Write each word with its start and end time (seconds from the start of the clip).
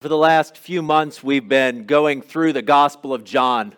For 0.00 0.08
the 0.08 0.16
last 0.16 0.56
few 0.56 0.80
months, 0.80 1.22
we've 1.22 1.46
been 1.46 1.84
going 1.84 2.22
through 2.22 2.54
the 2.54 2.62
Gospel 2.62 3.12
of 3.12 3.22
John, 3.22 3.74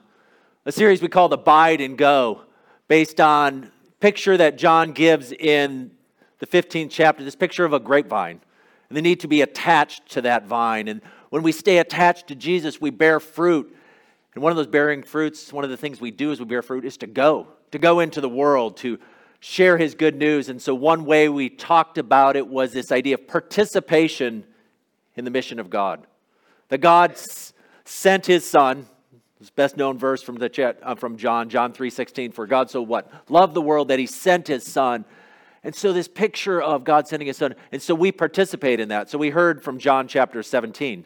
a 0.64 0.70
series 0.70 1.02
we 1.02 1.08
call 1.08 1.28
the 1.28 1.36
Bide 1.36 1.80
and 1.80 1.98
Go, 1.98 2.42
based 2.86 3.20
on 3.20 3.72
picture 3.98 4.36
that 4.36 4.56
John 4.56 4.92
gives 4.92 5.32
in 5.32 5.90
the 6.38 6.46
15th 6.46 6.90
chapter, 6.90 7.24
this 7.24 7.34
picture 7.34 7.64
of 7.64 7.72
a 7.72 7.80
grapevine, 7.80 8.40
and 8.88 8.96
the 8.96 9.02
need 9.02 9.18
to 9.18 9.26
be 9.26 9.40
attached 9.40 10.10
to 10.10 10.20
that 10.20 10.46
vine. 10.46 10.86
And 10.86 11.00
when 11.30 11.42
we 11.42 11.50
stay 11.50 11.78
attached 11.78 12.28
to 12.28 12.36
Jesus, 12.36 12.80
we 12.80 12.90
bear 12.90 13.18
fruit. 13.18 13.76
And 14.36 14.44
one 14.44 14.52
of 14.52 14.56
those 14.56 14.68
bearing 14.68 15.02
fruits, 15.02 15.52
one 15.52 15.64
of 15.64 15.70
the 15.70 15.76
things 15.76 16.00
we 16.00 16.12
do 16.12 16.30
as 16.30 16.38
we 16.38 16.44
bear 16.44 16.62
fruit 16.62 16.84
is 16.84 16.96
to 16.98 17.08
go, 17.08 17.48
to 17.72 17.80
go 17.80 17.98
into 17.98 18.20
the 18.20 18.28
world, 18.28 18.76
to 18.76 19.00
share 19.40 19.76
his 19.76 19.96
good 19.96 20.14
news. 20.14 20.48
And 20.48 20.62
so, 20.62 20.72
one 20.72 21.04
way 21.04 21.28
we 21.28 21.48
talked 21.50 21.98
about 21.98 22.36
it 22.36 22.46
was 22.46 22.72
this 22.72 22.92
idea 22.92 23.14
of 23.14 23.26
participation 23.26 24.44
in 25.16 25.24
the 25.24 25.30
mission 25.32 25.58
of 25.58 25.68
God 25.68 26.06
that 26.72 26.78
God 26.78 27.18
sent 27.84 28.24
his 28.24 28.48
son 28.48 28.86
this 29.38 29.50
best 29.50 29.76
known 29.76 29.98
verse 29.98 30.22
from 30.22 30.36
the 30.36 30.74
uh, 30.82 30.94
from 30.94 31.18
John, 31.18 31.50
John 31.50 31.74
3:16, 31.74 32.32
for 32.32 32.46
God 32.46 32.70
so 32.70 32.80
what? 32.80 33.12
Loved 33.28 33.52
the 33.52 33.60
world 33.60 33.88
that 33.88 33.98
he 33.98 34.06
sent 34.06 34.48
his 34.48 34.64
son. 34.64 35.04
And 35.62 35.74
so 35.74 35.92
this 35.92 36.08
picture 36.08 36.62
of 36.62 36.84
God 36.84 37.06
sending 37.06 37.26
his 37.26 37.36
son, 37.36 37.56
and 37.72 37.82
so 37.82 37.94
we 37.94 38.10
participate 38.10 38.80
in 38.80 38.88
that. 38.88 39.10
So 39.10 39.18
we 39.18 39.28
heard 39.28 39.62
from 39.62 39.78
John 39.78 40.08
chapter 40.08 40.42
17. 40.42 41.04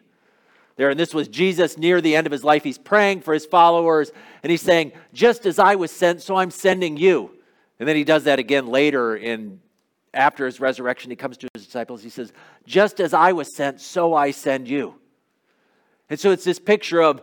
There, 0.76 0.88
and 0.88 1.00
this 1.00 1.12
was 1.12 1.26
Jesus 1.26 1.76
near 1.76 2.00
the 2.00 2.14
end 2.14 2.28
of 2.28 2.32
his 2.32 2.44
life. 2.44 2.62
He's 2.62 2.78
praying 2.78 3.22
for 3.22 3.34
his 3.34 3.44
followers, 3.44 4.12
and 4.44 4.52
he's 4.52 4.62
saying, 4.62 4.92
Just 5.12 5.46
as 5.46 5.58
I 5.58 5.74
was 5.74 5.90
sent, 5.90 6.22
so 6.22 6.36
I'm 6.36 6.52
sending 6.52 6.96
you. 6.96 7.32
And 7.80 7.88
then 7.88 7.96
he 7.96 8.04
does 8.04 8.22
that 8.24 8.38
again 8.38 8.68
later 8.68 9.16
in 9.16 9.60
after 10.14 10.46
his 10.46 10.60
resurrection. 10.60 11.10
He 11.10 11.16
comes 11.16 11.36
to 11.38 11.48
his 11.54 11.66
disciples. 11.66 12.04
He 12.04 12.10
says, 12.10 12.32
Just 12.66 13.00
as 13.00 13.12
I 13.12 13.32
was 13.32 13.52
sent, 13.52 13.80
so 13.80 14.14
I 14.14 14.30
send 14.30 14.68
you. 14.68 14.94
And 16.08 16.18
so 16.18 16.30
it's 16.30 16.44
this 16.44 16.58
picture 16.58 17.02
of 17.02 17.22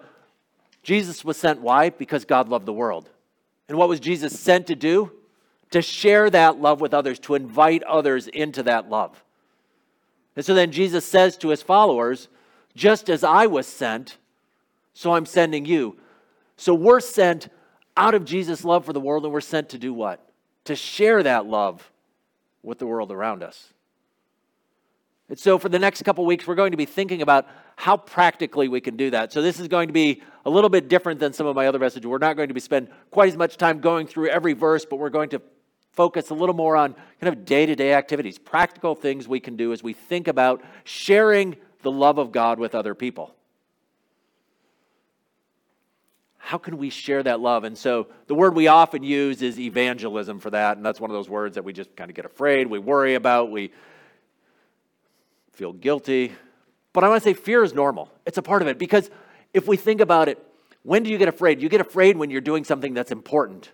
Jesus 0.82 1.24
was 1.24 1.38
sent. 1.38 1.62
Why? 1.62 1.90
Because 1.90 2.26
God 2.26 2.50
loved 2.50 2.66
the 2.66 2.74
world. 2.74 3.10
And 3.70 3.78
what 3.78 3.90
was 3.90 4.00
Jesus 4.00 4.38
sent 4.38 4.68
to 4.68 4.76
do? 4.76 5.12
To 5.72 5.82
share 5.82 6.30
that 6.30 6.60
love 6.60 6.82
with 6.82 6.94
others, 6.94 7.18
to 7.20 7.36
invite 7.36 7.82
others 7.84 8.28
into 8.28 8.64
that 8.64 8.90
love. 8.90 9.24
And 10.36 10.46
so 10.46 10.54
then 10.54 10.72
Jesus 10.72 11.06
says 11.06 11.38
to 11.38 11.50
his 11.50 11.62
followers, 11.62 12.28
just 12.76 13.10
as 13.10 13.24
I 13.24 13.48
was 13.48 13.68
sent, 13.68 14.18
so 14.94 15.14
I'm 15.14 15.26
sending 15.26 15.66
you. 15.66 15.98
So 16.58 16.74
we're 16.74 17.00
sent 17.00 17.50
out 17.96 18.16
of 18.16 18.26
Jesus' 18.26 18.66
love 18.66 18.86
for 18.86 18.94
the 18.94 19.00
world, 19.00 19.24
and 19.24 19.34
we're 19.34 19.42
sent 19.42 19.70
to 19.70 19.78
do 19.78 19.94
what? 19.94 20.28
To 20.66 20.76
share 20.76 21.24
that 21.24 21.46
love 21.46 21.92
with 22.64 22.80
the 22.80 22.88
world 22.88 23.12
around 23.12 23.44
us. 23.44 23.74
And 25.30 25.38
so, 25.38 25.58
for 25.58 25.70
the 25.70 25.80
next 25.80 26.04
couple 26.04 26.26
weeks, 26.26 26.46
we're 26.46 26.56
going 26.56 26.72
to 26.72 26.78
be 26.78 26.86
thinking 26.86 27.22
about 27.22 27.48
how 27.76 27.98
practically 27.98 28.68
we 28.68 28.82
can 28.82 28.96
do 28.96 29.10
that. 29.12 29.34
So, 29.34 29.42
this 29.42 29.60
is 29.60 29.68
going 29.68 29.88
to 29.88 29.94
be 29.94 30.22
a 30.46 30.50
little 30.50 30.70
bit 30.70 30.88
different 30.90 31.20
than 31.20 31.34
some 31.34 31.48
of 31.48 31.56
my 31.56 31.68
other 31.68 31.80
messages. 31.80 32.06
We're 32.06 32.18
not 32.18 32.36
going 32.36 32.50
to 32.50 32.54
be 32.54 32.60
spend 32.60 32.90
quite 33.12 33.30
as 33.30 33.38
much 33.38 33.58
time 33.58 33.80
going 33.80 34.08
through 34.08 34.30
every 34.30 34.54
verse, 34.54 34.86
but 34.86 34.98
we're 34.98 35.10
going 35.10 35.30
to 35.30 35.42
focus 35.94 36.30
a 36.32 36.34
little 36.34 36.56
more 36.56 36.76
on 36.76 36.94
kind 37.22 37.34
of 37.34 37.46
day 37.46 37.66
to 37.66 37.76
day 37.76 37.94
activities, 37.94 38.38
practical 38.38 38.96
things 38.96 39.28
we 39.28 39.40
can 39.40 39.56
do 39.56 39.72
as 39.72 39.84
we 39.84 39.94
think 39.94 40.28
about 40.28 40.64
sharing 40.84 41.56
the 41.82 41.92
love 41.92 42.18
of 42.18 42.32
God 42.32 42.60
with 42.60 42.76
other 42.76 42.96
people. 42.96 43.36
How 46.38 46.58
can 46.58 46.78
we 46.78 46.90
share 46.90 47.24
that 47.24 47.40
love? 47.40 47.64
And 47.64 47.78
so 47.78 48.08
the 48.28 48.36
word 48.36 48.54
we 48.54 48.68
often 48.68 49.02
use 49.02 49.42
is 49.42 49.58
evangelism 49.58 50.40
for 50.40 50.50
that. 50.50 50.76
And 50.76 50.86
that's 50.86 51.00
one 51.00 51.10
of 51.10 51.14
those 51.14 51.30
words 51.30 51.56
that 51.56 51.64
we 51.64 51.72
just 51.72 51.96
kind 51.96 52.12
of 52.12 52.16
get 52.16 52.26
afraid, 52.26 52.68
we 52.68 52.80
worry 52.80 53.16
about, 53.16 53.50
we 53.50 53.72
feel 55.54 55.72
guilty. 55.72 56.34
But 56.94 57.04
I 57.04 57.10
want 57.10 57.24
to 57.24 57.30
say 57.30 57.34
fear 57.34 57.64
is 57.64 57.74
normal. 57.74 58.12
It's 58.26 58.38
a 58.38 58.42
part 58.42 58.62
of 58.62 58.68
it 58.68 58.78
because 58.78 59.10
if 59.54 59.68
we 59.68 59.78
think 59.78 60.00
about 60.00 60.30
it, 60.30 60.44
when 60.84 61.04
do 61.04 61.10
you 61.10 61.18
get 61.18 61.28
afraid? 61.28 61.62
You 61.62 61.70
get 61.70 61.82
afraid 61.82 62.18
when 62.18 62.30
you're 62.30 62.42
doing 62.42 62.64
something 62.64 62.94
that's 62.94 63.12
important, 63.12 63.72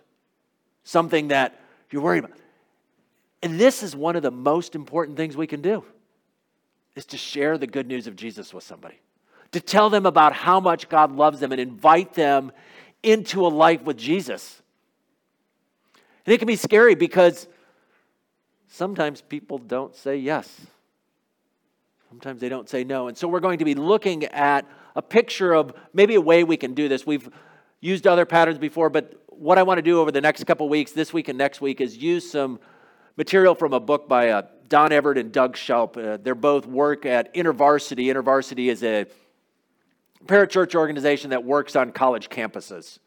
something 0.84 1.28
that 1.28 1.60
you're 1.90 2.02
worried 2.02 2.24
about. 2.24 2.36
And 3.42 3.58
this 3.58 3.82
is 3.82 3.96
one 3.96 4.16
of 4.16 4.22
the 4.22 4.30
most 4.30 4.74
important 4.74 5.16
things 5.16 5.36
we 5.36 5.46
can 5.46 5.60
do 5.60 5.84
is 6.94 7.06
to 7.06 7.16
share 7.16 7.58
the 7.58 7.66
good 7.66 7.86
news 7.86 8.06
of 8.06 8.16
Jesus 8.16 8.52
with 8.52 8.64
somebody. 8.64 9.00
To 9.52 9.60
tell 9.60 9.90
them 9.90 10.06
about 10.06 10.32
how 10.32 10.60
much 10.60 10.88
God 10.88 11.12
loves 11.12 11.40
them 11.40 11.52
and 11.52 11.60
invite 11.60 12.14
them 12.14 12.52
into 13.02 13.46
a 13.46 13.48
life 13.48 13.82
with 13.82 13.96
Jesus. 13.96 14.62
And 16.24 16.32
it 16.32 16.38
can 16.38 16.46
be 16.46 16.56
scary 16.56 16.94
because 16.94 17.48
sometimes 18.68 19.20
people 19.20 19.58
don't 19.58 19.94
say 19.96 20.16
yes. 20.16 20.66
Sometimes 22.10 22.40
they 22.40 22.48
don't 22.48 22.68
say 22.68 22.82
no. 22.82 23.06
And 23.06 23.16
so 23.16 23.28
we're 23.28 23.38
going 23.38 23.60
to 23.60 23.64
be 23.64 23.76
looking 23.76 24.24
at 24.24 24.66
a 24.96 25.00
picture 25.00 25.52
of 25.52 25.72
maybe 25.94 26.16
a 26.16 26.20
way 26.20 26.42
we 26.42 26.56
can 26.56 26.74
do 26.74 26.88
this. 26.88 27.06
We've 27.06 27.30
used 27.80 28.04
other 28.04 28.26
patterns 28.26 28.58
before, 28.58 28.90
but 28.90 29.14
what 29.28 29.58
I 29.58 29.62
want 29.62 29.78
to 29.78 29.82
do 29.82 30.00
over 30.00 30.10
the 30.10 30.20
next 30.20 30.44
couple 30.44 30.68
weeks, 30.68 30.90
this 30.90 31.12
week 31.12 31.28
and 31.28 31.38
next 31.38 31.60
week, 31.60 31.80
is 31.80 31.96
use 31.96 32.28
some 32.28 32.58
material 33.16 33.54
from 33.54 33.72
a 33.74 33.78
book 33.78 34.08
by 34.08 34.30
uh, 34.30 34.42
Don 34.68 34.90
Everts 34.90 35.20
and 35.20 35.30
Doug 35.30 35.54
Schaupp. 35.54 35.96
Uh, 35.96 36.18
they're 36.20 36.34
both 36.34 36.66
work 36.66 37.06
at 37.06 37.32
InterVarsity. 37.32 38.12
InterVarsity 38.12 38.66
is 38.66 38.82
a 38.82 39.06
parachurch 40.26 40.74
organization 40.74 41.30
that 41.30 41.44
works 41.44 41.76
on 41.76 41.92
college 41.92 42.28
campuses. 42.28 42.98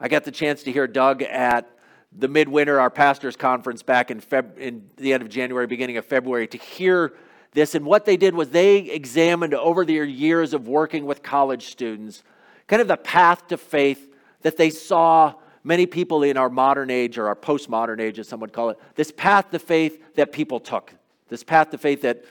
I 0.00 0.08
got 0.08 0.24
the 0.24 0.32
chance 0.32 0.62
to 0.62 0.72
hear 0.72 0.86
Doug 0.86 1.20
at 1.20 1.70
the 2.16 2.28
midwinter, 2.28 2.80
our 2.80 2.90
pastors' 2.90 3.36
conference 3.36 3.82
back 3.82 4.10
in, 4.10 4.22
Feb- 4.22 4.56
in 4.56 4.88
the 4.96 5.12
end 5.12 5.22
of 5.22 5.28
January, 5.28 5.66
beginning 5.66 5.98
of 5.98 6.06
February, 6.06 6.46
to 6.46 6.56
hear 6.56 7.12
this. 7.54 7.74
And 7.74 7.86
what 7.86 8.04
they 8.04 8.16
did 8.16 8.34
was 8.34 8.50
they 8.50 8.78
examined 8.78 9.54
over 9.54 9.86
their 9.86 10.04
years 10.04 10.52
of 10.52 10.68
working 10.68 11.06
with 11.06 11.22
college 11.22 11.66
students 11.68 12.22
kind 12.66 12.82
of 12.82 12.88
the 12.88 12.96
path 12.96 13.46
to 13.48 13.56
faith 13.56 14.12
that 14.42 14.56
they 14.56 14.70
saw 14.70 15.34
many 15.62 15.86
people 15.86 16.22
in 16.22 16.36
our 16.36 16.50
modern 16.50 16.90
age 16.90 17.16
or 17.16 17.28
our 17.28 17.36
postmodern 17.36 18.00
age, 18.00 18.18
as 18.18 18.28
some 18.28 18.40
would 18.40 18.52
call 18.52 18.70
it, 18.70 18.78
this 18.94 19.10
path 19.10 19.50
to 19.50 19.58
faith 19.58 20.14
that 20.14 20.32
people 20.32 20.60
took, 20.60 20.92
this 21.28 21.42
path 21.42 21.70
to 21.70 21.78
faith 21.78 22.02
that 22.02 22.24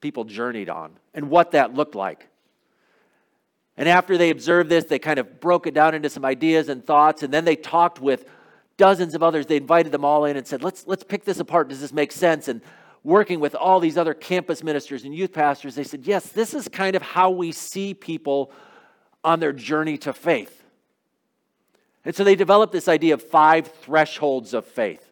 people 0.00 0.24
journeyed 0.24 0.68
on, 0.68 0.92
and 1.14 1.30
what 1.30 1.52
that 1.52 1.74
looked 1.74 1.94
like. 1.94 2.28
And 3.76 3.88
after 3.88 4.16
they 4.16 4.30
observed 4.30 4.70
this, 4.70 4.84
they 4.84 4.98
kind 4.98 5.18
of 5.18 5.40
broke 5.40 5.66
it 5.66 5.74
down 5.74 5.94
into 5.94 6.08
some 6.08 6.24
ideas 6.24 6.68
and 6.68 6.84
thoughts, 6.84 7.22
and 7.22 7.32
then 7.32 7.44
they 7.44 7.56
talked 7.56 8.00
with 8.00 8.24
dozens 8.76 9.14
of 9.14 9.22
others. 9.22 9.46
They 9.46 9.56
invited 9.56 9.92
them 9.92 10.04
all 10.04 10.24
in 10.24 10.36
and 10.36 10.46
said, 10.46 10.62
let's, 10.62 10.86
let's 10.86 11.04
pick 11.04 11.24
this 11.24 11.40
apart. 11.40 11.68
Does 11.68 11.80
this 11.80 11.92
make 11.92 12.12
sense? 12.12 12.48
And 12.48 12.60
working 13.04 13.38
with 13.38 13.54
all 13.54 13.78
these 13.78 13.98
other 13.98 14.14
campus 14.14 14.64
ministers 14.64 15.04
and 15.04 15.14
youth 15.14 15.32
pastors, 15.32 15.74
they 15.74 15.84
said, 15.84 16.06
yes, 16.06 16.30
this 16.30 16.54
is 16.54 16.66
kind 16.68 16.96
of 16.96 17.02
how 17.02 17.30
we 17.30 17.52
see 17.52 17.92
people 17.94 18.50
on 19.22 19.38
their 19.40 19.52
journey 19.52 19.98
to 19.98 20.12
faith. 20.12 20.64
And 22.04 22.14
so 22.14 22.24
they 22.24 22.34
developed 22.34 22.72
this 22.72 22.88
idea 22.88 23.14
of 23.14 23.22
five 23.22 23.66
thresholds 23.66 24.54
of 24.54 24.64
faith. 24.64 25.10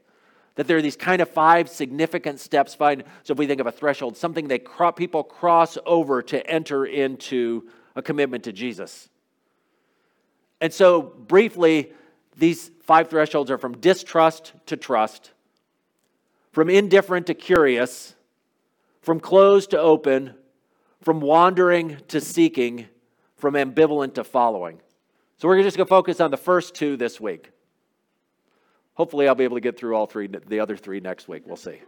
That 0.56 0.66
there 0.66 0.76
are 0.76 0.82
these 0.82 0.96
kind 0.96 1.22
of 1.22 1.30
five 1.30 1.68
significant 1.68 2.40
steps. 2.40 2.76
So 2.78 3.04
if 3.28 3.38
we 3.38 3.46
think 3.46 3.60
of 3.60 3.66
a 3.66 3.72
threshold, 3.72 4.16
something 4.16 4.48
that 4.48 4.66
people 4.96 5.22
cross 5.22 5.78
over 5.86 6.20
to 6.22 6.46
enter 6.46 6.84
into 6.84 7.68
a 7.96 8.02
commitment 8.02 8.44
to 8.44 8.52
Jesus. 8.52 9.08
And 10.60 10.72
so, 10.72 11.02
briefly, 11.02 11.92
these 12.36 12.70
five 12.82 13.08
thresholds 13.08 13.50
are 13.50 13.58
from 13.58 13.78
distrust 13.78 14.52
to 14.66 14.76
trust, 14.76 15.32
from 16.52 16.70
indifferent 16.70 17.26
to 17.26 17.34
curious, 17.34 18.14
from 19.00 19.18
closed 19.18 19.70
to 19.70 19.78
open, 19.80 20.34
from 21.00 21.20
wandering 21.20 21.98
to 22.08 22.20
seeking, 22.20 22.86
from 23.36 23.54
ambivalent 23.54 24.14
to 24.14 24.24
following. 24.24 24.80
So 25.38 25.48
we're 25.48 25.62
just 25.62 25.76
going 25.76 25.86
to 25.86 25.90
focus 25.90 26.20
on 26.20 26.30
the 26.30 26.36
first 26.36 26.74
two 26.74 26.96
this 26.96 27.20
week. 27.20 27.50
Hopefully, 28.94 29.26
I'll 29.26 29.34
be 29.34 29.44
able 29.44 29.56
to 29.56 29.60
get 29.60 29.76
through 29.76 29.96
all 29.96 30.06
three, 30.06 30.28
the 30.28 30.60
other 30.60 30.76
three 30.76 31.00
next 31.00 31.26
week. 31.26 31.42
We'll 31.46 31.56
see. 31.56 31.80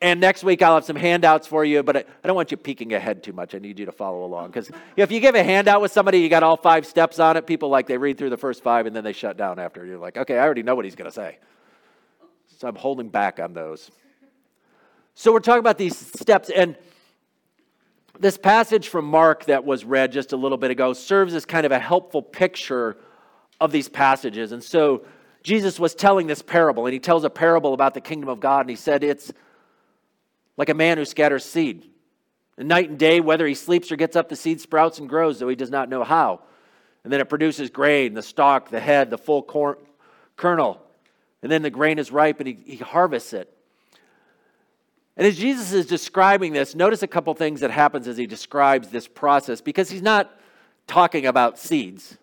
And 0.00 0.20
next 0.20 0.42
week, 0.42 0.62
I'll 0.62 0.74
have 0.74 0.84
some 0.84 0.96
handouts 0.96 1.46
for 1.46 1.64
you, 1.64 1.84
but 1.84 1.96
I, 1.98 2.04
don't 2.24 2.34
want 2.34 2.50
you 2.50 2.56
peeking 2.56 2.92
ahead 2.92 3.22
too 3.22 3.32
much. 3.32 3.54
I 3.54 3.58
need 3.58 3.78
you 3.78 3.86
to 3.86 3.92
follow 3.92 4.24
along. 4.24 4.48
Because 4.48 4.68
if 4.96 5.12
you 5.12 5.20
give 5.20 5.36
a 5.36 5.44
handout 5.44 5.80
with 5.80 5.92
somebody, 5.92 6.18
you 6.18 6.28
got 6.28 6.42
all 6.42 6.56
five 6.56 6.86
steps 6.86 7.20
on 7.20 7.36
it, 7.36 7.46
people 7.46 7.68
like 7.68 7.86
they 7.86 7.98
read 7.98 8.18
through 8.18 8.30
the 8.30 8.36
first 8.36 8.64
five 8.64 8.86
and 8.86 8.96
then 8.96 9.04
they 9.04 9.12
shut 9.12 9.36
down 9.36 9.60
after. 9.60 9.86
You're 9.86 9.98
like, 9.98 10.16
okay, 10.16 10.38
I 10.38 10.42
already 10.42 10.64
know 10.64 10.74
what 10.74 10.84
he's 10.84 10.96
going 10.96 11.08
to 11.08 11.14
say. 11.14 11.38
So 12.62 12.68
I'm 12.68 12.76
holding 12.76 13.08
back 13.08 13.40
on 13.40 13.54
those. 13.54 13.90
So 15.16 15.32
we're 15.32 15.40
talking 15.40 15.58
about 15.58 15.78
these 15.78 15.96
steps, 15.96 16.48
and 16.48 16.76
this 18.20 18.38
passage 18.38 18.86
from 18.86 19.04
Mark 19.04 19.46
that 19.46 19.64
was 19.64 19.84
read 19.84 20.12
just 20.12 20.32
a 20.32 20.36
little 20.36 20.56
bit 20.56 20.70
ago 20.70 20.92
serves 20.92 21.34
as 21.34 21.44
kind 21.44 21.66
of 21.66 21.72
a 21.72 21.80
helpful 21.80 22.22
picture 22.22 22.96
of 23.60 23.72
these 23.72 23.88
passages. 23.88 24.52
And 24.52 24.62
so 24.62 25.04
Jesus 25.42 25.80
was 25.80 25.96
telling 25.96 26.28
this 26.28 26.40
parable, 26.40 26.86
and 26.86 26.92
he 26.92 27.00
tells 27.00 27.24
a 27.24 27.30
parable 27.30 27.74
about 27.74 27.94
the 27.94 28.00
kingdom 28.00 28.28
of 28.28 28.38
God, 28.38 28.60
and 28.60 28.70
he 28.70 28.76
said 28.76 29.02
it's 29.02 29.32
like 30.56 30.68
a 30.68 30.74
man 30.74 30.98
who 30.98 31.04
scatters 31.04 31.44
seed. 31.44 31.90
And 32.56 32.68
night 32.68 32.90
and 32.90 32.96
day, 32.96 33.18
whether 33.18 33.44
he 33.44 33.54
sleeps 33.54 33.90
or 33.90 33.96
gets 33.96 34.14
up, 34.14 34.28
the 34.28 34.36
seed 34.36 34.60
sprouts 34.60 35.00
and 35.00 35.08
grows, 35.08 35.40
though 35.40 35.48
he 35.48 35.56
does 35.56 35.72
not 35.72 35.88
know 35.88 36.04
how. 36.04 36.42
And 37.02 37.12
then 37.12 37.20
it 37.20 37.28
produces 37.28 37.70
grain, 37.70 38.14
the 38.14 38.22
stalk, 38.22 38.70
the 38.70 38.78
head, 38.78 39.10
the 39.10 39.18
full 39.18 39.42
corn, 39.42 39.78
kernel. 40.36 40.80
And 41.42 41.50
then 41.50 41.62
the 41.62 41.70
grain 41.70 41.98
is 41.98 42.10
ripe 42.10 42.38
and 42.40 42.46
he, 42.46 42.58
he 42.64 42.76
harvests 42.76 43.32
it. 43.32 43.52
And 45.16 45.26
as 45.26 45.36
Jesus 45.36 45.72
is 45.72 45.86
describing 45.86 46.52
this, 46.52 46.74
notice 46.74 47.02
a 47.02 47.06
couple 47.06 47.34
things 47.34 47.60
that 47.60 47.70
happens 47.70 48.08
as 48.08 48.16
he 48.16 48.26
describes 48.26 48.88
this 48.88 49.06
process 49.06 49.60
because 49.60 49.90
he's 49.90 50.02
not 50.02 50.38
talking 50.86 51.26
about 51.26 51.58
seeds. 51.58 52.16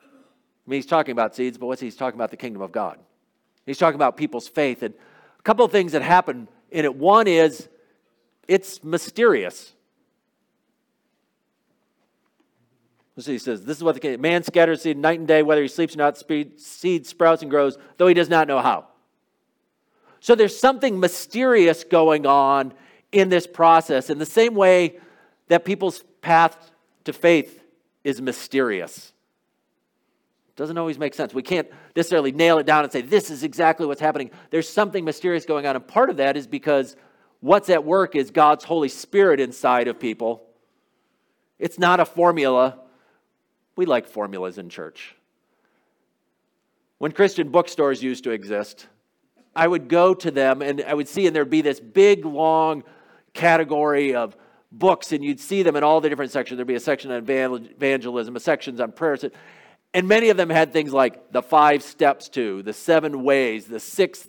I 0.00 0.70
mean, 0.70 0.78
he's 0.78 0.86
talking 0.86 1.12
about 1.12 1.34
seeds, 1.34 1.58
but 1.58 1.66
what's 1.66 1.80
he? 1.80 1.86
He's 1.86 1.96
talking 1.96 2.18
about 2.18 2.30
the 2.30 2.36
kingdom 2.36 2.62
of 2.62 2.70
God. 2.70 2.98
He's 3.66 3.78
talking 3.78 3.96
about 3.96 4.16
people's 4.16 4.48
faith. 4.48 4.82
And 4.82 4.94
a 5.38 5.42
couple 5.42 5.64
of 5.64 5.72
things 5.72 5.92
that 5.92 6.02
happen 6.02 6.48
in 6.70 6.84
it. 6.84 6.94
One 6.94 7.26
is 7.26 7.68
it's 8.46 8.84
mysterious. 8.84 9.74
So 13.18 13.32
he 13.32 13.38
says, 13.38 13.64
This 13.64 13.76
is 13.76 13.82
what 13.82 14.00
the 14.00 14.16
man 14.16 14.44
scatters 14.44 14.82
seed 14.82 14.96
night 14.96 15.18
and 15.18 15.26
day, 15.26 15.42
whether 15.42 15.62
he 15.62 15.68
sleeps 15.68 15.94
or 15.94 15.98
not, 15.98 16.22
seed 16.56 17.06
sprouts 17.06 17.42
and 17.42 17.50
grows, 17.50 17.76
though 17.96 18.06
he 18.06 18.14
does 18.14 18.28
not 18.28 18.46
know 18.46 18.60
how. 18.60 18.86
So 20.20 20.34
there's 20.34 20.58
something 20.58 20.98
mysterious 21.00 21.84
going 21.84 22.26
on 22.26 22.72
in 23.10 23.28
this 23.28 23.46
process, 23.46 24.10
in 24.10 24.18
the 24.18 24.26
same 24.26 24.54
way 24.54 24.98
that 25.48 25.64
people's 25.64 26.04
path 26.20 26.70
to 27.04 27.12
faith 27.12 27.62
is 28.04 28.20
mysterious. 28.20 29.12
It 30.50 30.56
doesn't 30.56 30.76
always 30.76 30.98
make 30.98 31.14
sense. 31.14 31.32
We 31.32 31.42
can't 31.42 31.68
necessarily 31.96 32.32
nail 32.32 32.58
it 32.58 32.66
down 32.66 32.84
and 32.84 32.92
say, 32.92 33.00
this 33.00 33.30
is 33.30 33.42
exactly 33.44 33.86
what's 33.86 34.00
happening. 34.00 34.30
There's 34.50 34.68
something 34.68 35.04
mysterious 35.04 35.44
going 35.44 35.66
on. 35.66 35.76
And 35.76 35.86
part 35.86 36.10
of 36.10 36.18
that 36.18 36.36
is 36.36 36.46
because 36.46 36.96
what's 37.40 37.70
at 37.70 37.84
work 37.84 38.14
is 38.14 38.30
God's 38.30 38.64
Holy 38.64 38.88
Spirit 38.88 39.40
inside 39.40 39.88
of 39.88 39.98
people. 39.98 40.42
It's 41.58 41.78
not 41.78 42.00
a 42.00 42.04
formula. 42.04 42.78
We 43.78 43.86
like 43.86 44.08
formulas 44.08 44.58
in 44.58 44.70
church. 44.70 45.14
When 46.98 47.12
Christian 47.12 47.50
bookstores 47.50 48.02
used 48.02 48.24
to 48.24 48.32
exist, 48.32 48.88
I 49.54 49.68
would 49.68 49.88
go 49.88 50.14
to 50.14 50.32
them 50.32 50.62
and 50.62 50.82
I 50.82 50.94
would 50.94 51.06
see, 51.06 51.28
and 51.28 51.36
there'd 51.36 51.48
be 51.48 51.60
this 51.60 51.78
big, 51.78 52.24
long 52.24 52.82
category 53.34 54.16
of 54.16 54.36
books, 54.72 55.12
and 55.12 55.24
you'd 55.24 55.38
see 55.38 55.62
them 55.62 55.76
in 55.76 55.84
all 55.84 56.00
the 56.00 56.08
different 56.08 56.32
sections. 56.32 56.58
There'd 56.58 56.66
be 56.66 56.74
a 56.74 56.80
section 56.80 57.12
on 57.12 57.18
evangelism, 57.18 58.34
a 58.34 58.40
section 58.40 58.80
on 58.80 58.90
prayers. 58.90 59.24
And 59.94 60.08
many 60.08 60.30
of 60.30 60.36
them 60.36 60.50
had 60.50 60.72
things 60.72 60.92
like 60.92 61.30
the 61.30 61.40
five 61.40 61.84
steps 61.84 62.28
to, 62.30 62.64
the 62.64 62.72
seven 62.72 63.22
ways, 63.22 63.66
the 63.66 63.78
six. 63.78 64.26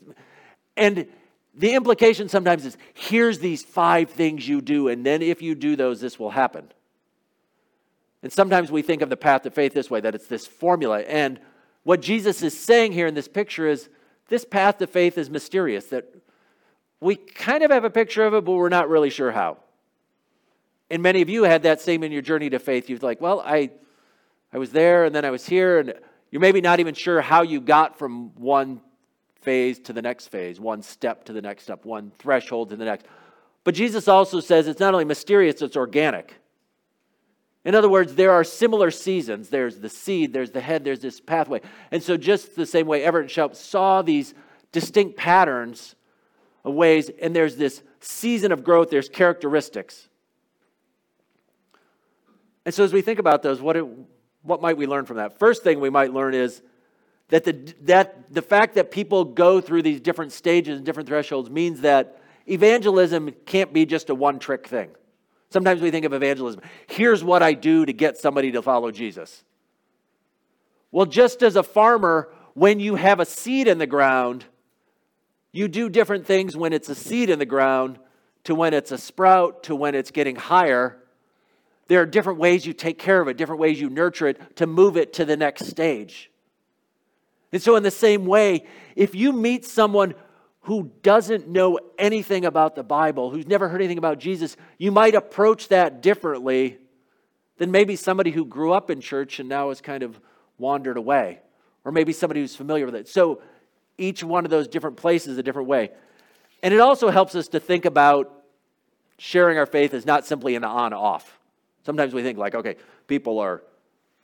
And 0.77 1.07
the 1.55 1.73
implication 1.73 2.29
sometimes 2.29 2.67
is 2.67 2.77
here's 2.93 3.39
these 3.39 3.63
five 3.63 4.11
things 4.11 4.47
you 4.47 4.61
do, 4.61 4.89
and 4.89 5.03
then 5.03 5.23
if 5.23 5.41
you 5.41 5.55
do 5.55 5.75
those, 5.75 5.99
this 5.99 6.19
will 6.19 6.29
happen. 6.29 6.71
And 8.21 8.31
sometimes 8.31 8.71
we 8.71 8.81
think 8.81 9.01
of 9.01 9.09
the 9.09 9.17
path 9.17 9.43
to 9.43 9.51
faith 9.51 9.73
this 9.73 9.89
way 9.89 10.01
that 10.01 10.15
it's 10.15 10.27
this 10.27 10.45
formula. 10.45 10.99
And 11.01 11.39
what 11.83 12.01
Jesus 12.01 12.41
is 12.43 12.57
saying 12.57 12.91
here 12.91 13.07
in 13.07 13.13
this 13.13 13.27
picture 13.27 13.67
is 13.67 13.89
this 14.27 14.45
path 14.45 14.77
to 14.79 14.87
faith 14.87 15.17
is 15.17 15.29
mysterious, 15.29 15.85
that 15.87 16.13
we 16.99 17.15
kind 17.15 17.63
of 17.63 17.71
have 17.71 17.85
a 17.85 17.89
picture 17.89 18.25
of 18.25 18.33
it, 18.33 18.43
but 18.43 18.51
we're 18.51 18.69
not 18.69 18.89
really 18.89 19.09
sure 19.09 19.31
how. 19.31 19.57
And 20.89 21.01
many 21.01 21.21
of 21.21 21.29
you 21.29 21.43
had 21.43 21.63
that 21.63 21.81
same 21.81 22.03
in 22.03 22.11
your 22.11 22.21
journey 22.21 22.49
to 22.49 22.59
faith. 22.59 22.89
You're 22.89 22.99
like, 22.99 23.21
well, 23.21 23.39
I, 23.39 23.71
I 24.51 24.57
was 24.57 24.71
there 24.71 25.05
and 25.05 25.15
then 25.15 25.23
I 25.23 25.29
was 25.29 25.45
here, 25.45 25.79
and 25.79 25.93
you're 26.31 26.41
maybe 26.41 26.61
not 26.61 26.79
even 26.79 26.93
sure 26.93 27.21
how 27.21 27.43
you 27.43 27.61
got 27.61 27.97
from 27.97 28.35
one 28.35 28.81
phase 29.41 29.79
to 29.79 29.93
the 29.93 30.01
next 30.01 30.27
phase, 30.27 30.59
one 30.59 30.81
step 30.81 31.23
to 31.25 31.33
the 31.33 31.41
next 31.41 31.63
step, 31.63 31.85
one 31.85 32.11
threshold 32.19 32.69
to 32.69 32.75
the 32.75 32.85
next. 32.85 33.05
But 33.63 33.75
Jesus 33.75 34.07
also 34.07 34.39
says 34.39 34.67
it's 34.67 34.79
not 34.79 34.93
only 34.93 35.05
mysterious, 35.05 35.61
it's 35.61 35.77
organic. 35.77 36.35
In 37.65 37.75
other 37.75 37.89
words, 37.89 38.15
there 38.15 38.31
are 38.31 38.43
similar 38.43 38.89
seasons. 38.89 39.49
There's 39.49 39.79
the 39.79 39.89
seed, 39.89 40.33
there's 40.33 40.51
the 40.51 40.61
head, 40.61 40.83
there's 40.83 41.01
this 41.01 41.19
pathway. 41.19 41.61
And 41.91 42.01
so, 42.01 42.15
just 42.15 42.55
the 42.55 42.65
same 42.65 42.87
way 42.87 43.03
Everts 43.03 43.37
and 43.37 43.55
saw 43.55 44.01
these 44.01 44.33
distinct 44.71 45.17
patterns 45.17 45.95
of 46.63 46.73
ways, 46.73 47.09
and 47.21 47.35
there's 47.35 47.57
this 47.57 47.83
season 47.99 48.51
of 48.51 48.63
growth, 48.63 48.89
there's 48.89 49.09
characteristics. 49.09 50.07
And 52.65 52.73
so, 52.73 52.83
as 52.83 52.93
we 52.93 53.01
think 53.01 53.19
about 53.19 53.43
those, 53.43 53.61
what, 53.61 53.75
it, 53.75 53.85
what 54.43 54.61
might 54.61 54.77
we 54.77 54.87
learn 54.87 55.05
from 55.05 55.17
that? 55.17 55.37
First 55.37 55.63
thing 55.63 55.79
we 55.79 55.89
might 55.89 56.13
learn 56.13 56.33
is 56.33 56.61
that 57.27 57.43
the, 57.43 57.73
that 57.81 58.33
the 58.33 58.41
fact 58.41 58.75
that 58.75 58.89
people 58.89 59.25
go 59.25 59.59
through 59.59 59.81
these 59.81 59.99
different 59.99 60.31
stages 60.31 60.77
and 60.77 60.85
different 60.85 61.09
thresholds 61.09 61.49
means 61.49 61.81
that 61.81 62.21
evangelism 62.47 63.31
can't 63.45 63.73
be 63.73 63.85
just 63.85 64.09
a 64.09 64.15
one 64.15 64.39
trick 64.39 64.67
thing. 64.67 64.89
Sometimes 65.51 65.81
we 65.81 65.91
think 65.91 66.05
of 66.05 66.13
evangelism. 66.13 66.61
Here's 66.87 67.23
what 67.23 67.41
I 67.41 67.53
do 67.53 67.85
to 67.85 67.93
get 67.93 68.17
somebody 68.17 68.51
to 68.51 68.61
follow 68.61 68.91
Jesus. 68.91 69.43
Well, 70.91 71.05
just 71.05 71.41
as 71.43 71.55
a 71.55 71.63
farmer, 71.63 72.29
when 72.53 72.79
you 72.79 72.95
have 72.95 73.19
a 73.19 73.25
seed 73.25 73.67
in 73.67 73.77
the 73.77 73.87
ground, 73.87 74.45
you 75.51 75.67
do 75.67 75.89
different 75.89 76.25
things 76.25 76.55
when 76.55 76.73
it's 76.73 76.89
a 76.89 76.95
seed 76.95 77.29
in 77.29 77.39
the 77.39 77.45
ground 77.45 77.99
to 78.43 78.53
when 78.55 78.73
it's 78.73 78.91
a 78.91 78.97
sprout 78.97 79.63
to 79.63 79.75
when 79.75 79.95
it's 79.95 80.11
getting 80.11 80.35
higher. 80.35 80.97
There 81.87 82.01
are 82.01 82.05
different 82.05 82.39
ways 82.39 82.65
you 82.65 82.73
take 82.73 82.99
care 82.99 83.19
of 83.19 83.27
it, 83.27 83.37
different 83.37 83.59
ways 83.59 83.81
you 83.81 83.89
nurture 83.89 84.27
it 84.27 84.57
to 84.57 84.67
move 84.67 84.97
it 84.97 85.13
to 85.13 85.25
the 85.25 85.35
next 85.35 85.65
stage. 85.65 86.29
And 87.51 87.61
so, 87.61 87.75
in 87.75 87.81
the 87.81 87.91
same 87.91 88.25
way, 88.25 88.65
if 88.95 89.15
you 89.15 89.33
meet 89.33 89.65
someone 89.65 90.13
who 90.61 90.91
doesn't 91.01 91.47
know 91.47 91.79
anything 91.97 92.45
about 92.45 92.75
the 92.75 92.83
Bible, 92.83 93.29
who's 93.31 93.47
never 93.47 93.69
heard 93.69 93.81
anything 93.81 93.97
about 93.97 94.19
Jesus, 94.19 94.57
you 94.77 94.91
might 94.91 95.15
approach 95.15 95.69
that 95.69 96.01
differently 96.01 96.77
than 97.57 97.71
maybe 97.71 97.95
somebody 97.95 98.31
who 98.31 98.45
grew 98.45 98.71
up 98.71 98.89
in 98.89 99.01
church 99.01 99.39
and 99.39 99.49
now 99.49 99.69
has 99.69 99.81
kind 99.81 100.03
of 100.03 100.19
wandered 100.57 100.97
away, 100.97 101.39
or 101.85 101.91
maybe 101.91 102.13
somebody 102.13 102.41
who's 102.41 102.55
familiar 102.55 102.85
with 102.85 102.95
it. 102.95 103.07
So 103.07 103.41
each 103.97 104.23
one 104.23 104.45
of 104.45 104.51
those 104.51 104.67
different 104.67 104.97
places 104.97 105.37
a 105.37 105.43
different 105.43 105.67
way. 105.67 105.91
And 106.61 106.73
it 106.73 106.79
also 106.79 107.09
helps 107.09 107.35
us 107.35 107.47
to 107.49 107.59
think 107.59 107.85
about 107.85 108.33
sharing 109.17 109.57
our 109.57 109.65
faith 109.65 109.93
as 109.93 110.05
not 110.05 110.25
simply 110.25 110.55
an 110.55 110.63
on 110.63 110.93
off. 110.93 111.39
Sometimes 111.85 112.13
we 112.13 112.21
think, 112.21 112.37
like, 112.37 112.55
okay, 112.55 112.75
people 113.07 113.39
are 113.39 113.63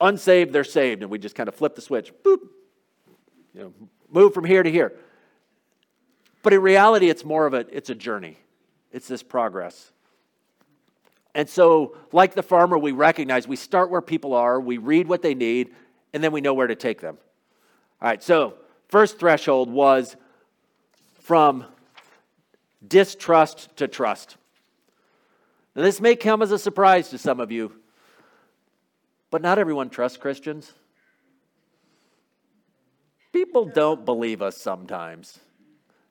unsaved, 0.00 0.52
they're 0.52 0.64
saved, 0.64 1.02
and 1.02 1.10
we 1.10 1.18
just 1.18 1.34
kind 1.34 1.48
of 1.48 1.54
flip 1.54 1.74
the 1.74 1.80
switch, 1.80 2.12
boop, 2.22 2.40
you 3.54 3.60
know, 3.60 3.72
move 4.10 4.34
from 4.34 4.44
here 4.44 4.62
to 4.62 4.70
here. 4.70 4.92
But 6.46 6.52
in 6.52 6.62
reality, 6.62 7.10
it's 7.10 7.24
more 7.24 7.44
of 7.44 7.54
a 7.54 7.66
it's 7.76 7.90
a 7.90 7.94
journey. 7.96 8.36
It's 8.92 9.08
this 9.08 9.20
progress. 9.20 9.90
And 11.34 11.48
so, 11.48 11.96
like 12.12 12.36
the 12.36 12.42
farmer, 12.44 12.78
we 12.78 12.92
recognize 12.92 13.48
we 13.48 13.56
start 13.56 13.90
where 13.90 14.00
people 14.00 14.32
are, 14.32 14.60
we 14.60 14.78
read 14.78 15.08
what 15.08 15.22
they 15.22 15.34
need, 15.34 15.74
and 16.12 16.22
then 16.22 16.30
we 16.30 16.40
know 16.40 16.54
where 16.54 16.68
to 16.68 16.76
take 16.76 17.00
them. 17.00 17.18
All 18.00 18.08
right, 18.08 18.22
so 18.22 18.54
first 18.86 19.18
threshold 19.18 19.68
was 19.70 20.14
from 21.18 21.64
distrust 22.86 23.76
to 23.78 23.88
trust. 23.88 24.36
Now, 25.74 25.82
this 25.82 26.00
may 26.00 26.14
come 26.14 26.42
as 26.42 26.52
a 26.52 26.60
surprise 26.60 27.08
to 27.08 27.18
some 27.18 27.40
of 27.40 27.50
you, 27.50 27.72
but 29.32 29.42
not 29.42 29.58
everyone 29.58 29.90
trusts 29.90 30.16
Christians. 30.16 30.72
People 33.32 33.64
don't 33.64 34.04
believe 34.04 34.42
us 34.42 34.56
sometimes. 34.56 35.40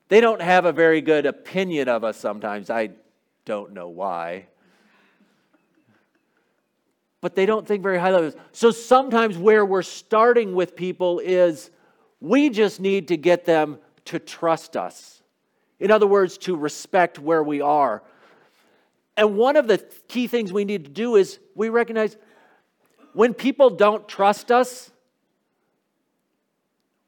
They 0.08 0.20
don't 0.20 0.40
have 0.40 0.64
a 0.64 0.72
very 0.72 1.00
good 1.00 1.26
opinion 1.26 1.88
of 1.88 2.04
us 2.04 2.16
sometimes. 2.16 2.70
I 2.70 2.90
don't 3.44 3.72
know 3.72 3.88
why. 3.88 4.46
But 7.20 7.34
they 7.34 7.46
don't 7.46 7.66
think 7.66 7.82
very 7.82 7.98
highly 7.98 8.26
of 8.28 8.34
us. 8.34 8.40
So 8.52 8.70
sometimes 8.70 9.36
where 9.36 9.64
we're 9.64 9.82
starting 9.82 10.54
with 10.54 10.76
people 10.76 11.18
is 11.18 11.70
we 12.20 12.50
just 12.50 12.80
need 12.80 13.08
to 13.08 13.16
get 13.16 13.44
them 13.44 13.78
to 14.06 14.18
trust 14.18 14.76
us. 14.76 15.22
In 15.80 15.90
other 15.90 16.06
words, 16.06 16.38
to 16.38 16.56
respect 16.56 17.18
where 17.18 17.42
we 17.42 17.60
are. 17.60 18.02
And 19.16 19.36
one 19.36 19.56
of 19.56 19.66
the 19.66 19.78
key 20.08 20.26
things 20.26 20.52
we 20.52 20.64
need 20.64 20.84
to 20.84 20.90
do 20.90 21.16
is 21.16 21.38
we 21.54 21.68
recognize 21.68 22.16
when 23.12 23.34
people 23.34 23.70
don't 23.70 24.06
trust 24.06 24.50
us, 24.50 24.90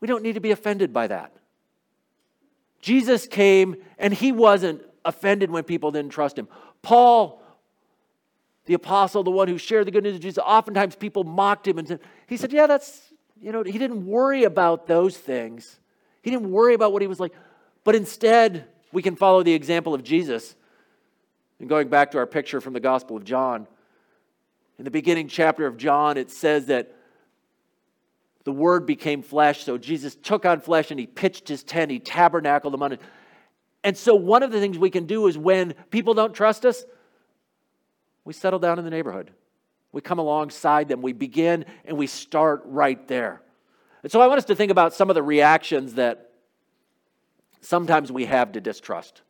we 0.00 0.08
don't 0.08 0.22
need 0.22 0.34
to 0.34 0.40
be 0.40 0.50
offended 0.50 0.92
by 0.92 1.06
that. 1.06 1.32
Jesus 2.80 3.26
came 3.26 3.76
and 3.98 4.14
he 4.14 4.32
wasn't 4.32 4.82
offended 5.04 5.50
when 5.50 5.64
people 5.64 5.90
didn't 5.90 6.12
trust 6.12 6.38
him. 6.38 6.48
Paul, 6.82 7.42
the 8.66 8.74
apostle, 8.74 9.22
the 9.22 9.30
one 9.30 9.48
who 9.48 9.58
shared 9.58 9.86
the 9.86 9.90
good 9.90 10.04
news 10.04 10.14
of 10.14 10.20
Jesus, 10.20 10.42
oftentimes 10.44 10.94
people 10.94 11.24
mocked 11.24 11.66
him 11.66 11.78
and 11.78 11.88
said, 11.88 12.00
he 12.26 12.36
said, 12.36 12.52
Yeah, 12.52 12.66
that's, 12.66 13.12
you 13.40 13.52
know, 13.52 13.62
he 13.62 13.78
didn't 13.78 14.06
worry 14.06 14.44
about 14.44 14.86
those 14.86 15.16
things. 15.16 15.80
He 16.22 16.30
didn't 16.30 16.50
worry 16.50 16.74
about 16.74 16.92
what 16.92 17.02
he 17.02 17.08
was 17.08 17.20
like. 17.20 17.32
But 17.84 17.94
instead, 17.94 18.66
we 18.92 19.02
can 19.02 19.16
follow 19.16 19.42
the 19.42 19.54
example 19.54 19.94
of 19.94 20.02
Jesus. 20.02 20.54
And 21.58 21.68
going 21.68 21.88
back 21.88 22.10
to 22.12 22.18
our 22.18 22.26
picture 22.26 22.60
from 22.60 22.72
the 22.72 22.80
Gospel 22.80 23.16
of 23.16 23.24
John, 23.24 23.66
in 24.78 24.84
the 24.84 24.90
beginning 24.90 25.28
chapter 25.28 25.66
of 25.66 25.76
John, 25.76 26.16
it 26.16 26.30
says 26.30 26.66
that 26.66 26.94
the 28.48 28.52
Word 28.52 28.86
became 28.86 29.20
flesh. 29.20 29.64
So 29.64 29.76
Jesus 29.76 30.14
took 30.14 30.46
on 30.46 30.62
flesh 30.62 30.90
and 30.90 30.98
he 30.98 31.06
pitched 31.06 31.48
his 31.48 31.62
tent, 31.62 31.90
he 31.90 31.98
tabernacled 31.98 32.72
among 32.72 32.92
it. 32.92 33.00
And 33.84 33.94
so, 33.94 34.14
one 34.14 34.42
of 34.42 34.50
the 34.50 34.58
things 34.58 34.78
we 34.78 34.88
can 34.88 35.04
do 35.04 35.26
is 35.26 35.36
when 35.36 35.74
people 35.90 36.14
don't 36.14 36.32
trust 36.32 36.64
us, 36.64 36.82
we 38.24 38.32
settle 38.32 38.58
down 38.58 38.78
in 38.78 38.86
the 38.86 38.90
neighborhood. 38.90 39.32
We 39.92 40.00
come 40.00 40.18
alongside 40.18 40.88
them. 40.88 41.02
We 41.02 41.12
begin 41.12 41.66
and 41.84 41.98
we 41.98 42.06
start 42.06 42.62
right 42.64 43.06
there. 43.06 43.42
And 44.02 44.10
so, 44.10 44.22
I 44.22 44.28
want 44.28 44.38
us 44.38 44.46
to 44.46 44.54
think 44.54 44.72
about 44.72 44.94
some 44.94 45.10
of 45.10 45.14
the 45.14 45.22
reactions 45.22 45.96
that 45.96 46.30
sometimes 47.60 48.10
we 48.10 48.24
have 48.24 48.52
to 48.52 48.62
distrust. 48.62 49.20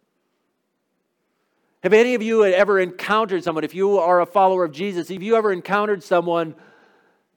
Have 1.83 1.93
any 1.93 2.15
of 2.15 2.23
you 2.23 2.45
ever 2.45 2.79
encountered 2.79 3.43
someone, 3.43 3.65
if 3.65 3.75
you 3.75 3.99
are 3.99 4.21
a 4.21 4.27
follower 4.27 4.63
of 4.63 4.71
Jesus, 4.71 5.09
have 5.09 5.25
you 5.25 5.35
ever 5.35 5.51
encountered 5.51 6.05
someone 6.05 6.55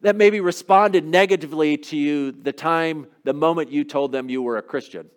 that 0.02 0.16
maybe 0.16 0.40
responded 0.40 1.06
negatively 1.06 1.78
to 1.78 1.98
you 1.98 2.32
the 2.32 2.54
time, 2.54 3.08
the 3.24 3.34
moment 3.34 3.72
you 3.72 3.84
told 3.84 4.12
them 4.12 4.30
you 4.30 4.42
were 4.42 4.58
a 4.58 4.62
Christian? 4.62 5.10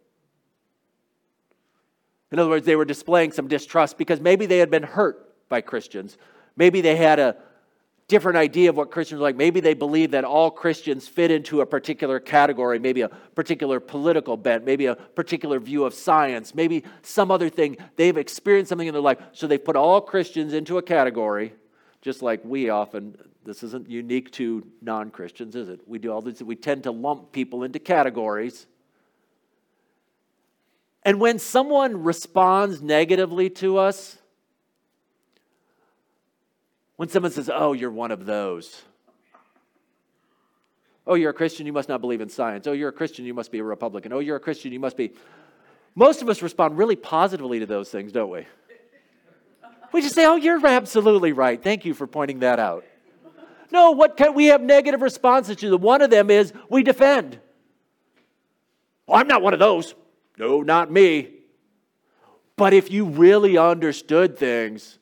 In 2.30 2.38
other 2.38 2.50
words, 2.50 2.66
they 2.66 2.76
were 2.76 2.84
displaying 2.84 3.32
some 3.32 3.48
distrust 3.48 3.96
because 3.96 4.20
maybe 4.20 4.46
they 4.46 4.58
had 4.58 4.70
been 4.70 4.82
hurt 4.82 5.48
by 5.48 5.60
Christians. 5.60 6.18
Maybe 6.56 6.80
they 6.80 6.96
had 6.96 7.18
a 7.18 7.36
different 8.08 8.36
idea 8.36 8.68
of 8.68 8.76
what 8.76 8.90
Christians 8.90 9.20
are 9.20 9.22
like. 9.22 9.36
Maybe 9.36 9.60
they 9.60 9.74
believe 9.74 10.10
that 10.10 10.24
all 10.24 10.50
Christians 10.50 11.08
fit 11.08 11.30
into 11.30 11.60
a 11.62 11.66
particular 11.66 12.20
category, 12.20 12.78
maybe 12.78 13.00
a 13.00 13.08
particular 13.08 13.80
political 13.80 14.36
bent, 14.36 14.64
maybe 14.64 14.86
a 14.86 14.94
particular 14.94 15.58
view 15.58 15.84
of 15.84 15.94
science, 15.94 16.54
maybe 16.54 16.84
some 17.02 17.30
other 17.30 17.48
thing. 17.48 17.76
They've 17.96 18.16
experienced 18.16 18.68
something 18.68 18.88
in 18.88 18.92
their 18.92 19.02
life, 19.02 19.18
so 19.32 19.46
they've 19.46 19.64
put 19.64 19.76
all 19.76 20.00
Christians 20.00 20.52
into 20.52 20.76
a 20.76 20.82
category, 20.82 21.54
just 22.02 22.20
like 22.20 22.44
we 22.44 22.68
often. 22.68 23.16
This 23.44 23.62
isn't 23.62 23.90
unique 23.90 24.30
to 24.32 24.66
non 24.80 25.10
Christians, 25.10 25.54
is 25.54 25.68
it? 25.68 25.80
We 25.86 25.98
do 25.98 26.10
all 26.10 26.22
this. 26.22 26.40
We 26.40 26.56
tend 26.56 26.84
to 26.84 26.90
lump 26.90 27.32
people 27.32 27.62
into 27.62 27.78
categories. 27.78 28.66
And 31.04 31.20
when 31.20 31.38
someone 31.38 32.02
responds 32.02 32.80
negatively 32.80 33.50
to 33.50 33.76
us, 33.76 34.16
when 36.96 37.10
someone 37.10 37.32
says, 37.32 37.50
Oh, 37.52 37.74
you're 37.74 37.90
one 37.90 38.10
of 38.10 38.24
those. 38.24 38.82
Oh, 41.06 41.14
you're 41.14 41.30
a 41.30 41.34
Christian, 41.34 41.66
you 41.66 41.72
must 41.74 41.90
not 41.90 42.00
believe 42.00 42.22
in 42.22 42.30
science. 42.30 42.66
Oh, 42.66 42.72
you're 42.72 42.88
a 42.88 42.92
Christian, 42.92 43.26
you 43.26 43.34
must 43.34 43.52
be 43.52 43.58
a 43.58 43.64
Republican. 43.64 44.14
Oh, 44.14 44.20
you're 44.20 44.36
a 44.36 44.40
Christian, 44.40 44.72
you 44.72 44.80
must 44.80 44.96
be. 44.96 45.12
Most 45.94 46.22
of 46.22 46.30
us 46.30 46.40
respond 46.40 46.78
really 46.78 46.96
positively 46.96 47.58
to 47.58 47.66
those 47.66 47.90
things, 47.90 48.10
don't 48.10 48.30
we? 48.30 48.46
We 49.92 50.00
just 50.00 50.14
say, 50.14 50.24
Oh, 50.24 50.36
you're 50.36 50.66
absolutely 50.66 51.32
right. 51.32 51.62
Thank 51.62 51.84
you 51.84 51.92
for 51.92 52.06
pointing 52.06 52.38
that 52.38 52.58
out. 52.58 52.84
No, 53.74 53.90
what 53.90 54.16
can 54.16 54.32
we 54.34 54.46
have 54.46 54.62
negative 54.62 55.02
responses 55.02 55.56
to? 55.56 55.76
One 55.76 56.00
of 56.00 56.08
them 56.08 56.30
is 56.30 56.52
we 56.70 56.82
defend. 56.82 57.38
Oh, 59.06 59.14
I'm 59.14 59.28
not 59.28 59.42
one 59.42 59.52
of 59.52 59.60
those. 59.60 59.94
No, 60.38 60.62
not 60.62 60.90
me. 60.90 61.30
But 62.56 62.72
if 62.72 62.90
you 62.90 63.04
really 63.04 63.58
understood 63.58 64.38
things, 64.38 64.98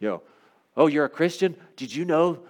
you 0.00 0.08
know, 0.08 0.22
Oh, 0.76 0.86
you're 0.86 1.04
a 1.04 1.10
Christian? 1.10 1.56
Did 1.76 1.94
you 1.94 2.04
know 2.04 2.40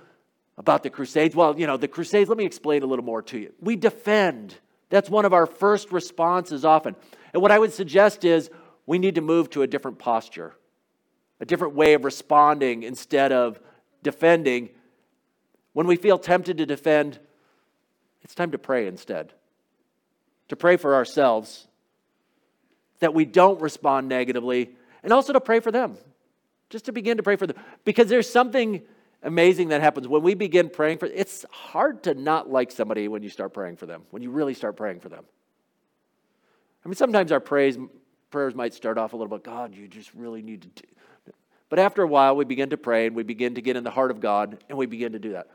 about 0.57 0.83
the 0.83 0.91
Crusades? 0.91 1.37
Well, 1.37 1.59
you 1.59 1.67
know, 1.67 1.77
the 1.77 1.89
Crusades, 1.89 2.29
let 2.29 2.39
me 2.39 2.47
explain 2.47 2.83
a 2.83 2.87
little 2.87 3.05
more 3.05 3.23
to 3.23 3.39
you. 3.39 3.53
We 3.61 3.77
defend. 3.77 4.55
That's 4.89 5.11
one 5.11 5.25
of 5.25 5.33
our 5.33 5.47
first 5.47 5.93
responses 5.93 6.65
often. 6.65 6.97
And 7.33 7.43
what 7.43 7.51
I 7.51 7.59
would 7.59 7.73
suggest 7.73 8.25
is 8.25 8.51
we 8.87 8.99
need 8.99 9.17
to 9.17 9.21
move 9.21 9.51
to 9.51 9.63
a 9.63 9.67
different 9.67 9.99
posture, 9.99 10.55
a 11.41 11.45
different 11.45 11.75
way 11.75 11.95
of 11.95 12.05
responding 12.05 12.83
instead 12.83 13.33
of 13.33 13.61
defending. 14.03 14.71
When 15.75 15.87
we 15.87 15.97
feel 15.97 16.19
tempted 16.19 16.57
to 16.59 16.67
defend, 16.67 17.19
it's 18.23 18.35
time 18.35 18.53
to 18.53 18.59
pray 18.59 18.87
instead. 18.87 19.33
To 20.49 20.57
pray 20.57 20.77
for 20.77 20.95
ourselves, 20.95 21.67
that 23.01 23.13
we 23.13 23.27
don't 23.27 23.61
respond 23.61 24.09
negatively, 24.09 24.71
and 25.03 25.13
also 25.13 25.33
to 25.35 25.41
pray 25.41 25.61
for 25.61 25.71
them 25.71 25.99
just 26.75 26.87
to 26.87 26.93
begin 26.93 27.19
to 27.19 27.23
pray 27.23 27.37
for 27.37 27.47
them. 27.47 27.57
Because 27.85 28.09
there's 28.09 28.29
something 28.29 28.83
amazing 29.23 29.69
that 29.69 29.81
happens 29.81 30.09
when 30.09 30.23
we 30.23 30.35
begin 30.35 30.69
praying 30.69 30.99
for 30.99 31.07
it's 31.07 31.45
hard 31.51 32.03
to 32.03 32.15
not 32.15 32.51
like 32.51 32.73
somebody 32.73 33.07
when 33.07 33.23
you 33.23 33.29
start 33.29 33.55
praying 33.55 33.77
for 33.77 33.87
them, 33.87 34.03
when 34.11 34.23
you 34.23 34.31
really 34.33 34.55
start 34.55 34.77
praying 34.77 34.99
for 34.99 35.09
them. 35.09 35.25
I 36.85 36.89
mean, 36.89 36.97
sometimes 36.97 37.31
our 37.31 37.39
praise, 37.39 37.79
prayers 38.31 38.57
might 38.57 38.75
start 38.75 38.99
off 38.99 39.13
a 39.13 39.17
little 39.17 39.31
bit, 39.31 39.45
God, 39.45 39.73
you 39.75 39.87
just 39.87 40.13
really 40.15 40.43
need 40.43 40.63
to 40.63 40.69
do. 40.69 41.33
But 41.69 41.79
after 41.79 42.03
a 42.03 42.09
while, 42.09 42.35
we 42.35 42.45
begin 42.45 42.71
to 42.71 42.77
pray 42.77 43.07
and 43.07 43.15
we 43.15 43.23
begin 43.23 43.55
to 43.55 43.63
get 43.63 43.77
in 43.77 43.85
the 43.85 43.91
heart 43.91 44.11
of 44.11 44.21
God 44.21 44.59
and 44.69 44.77
we 44.77 44.87
begin 44.87 45.13
to 45.13 45.21
do 45.21 45.33
that. 45.33 45.47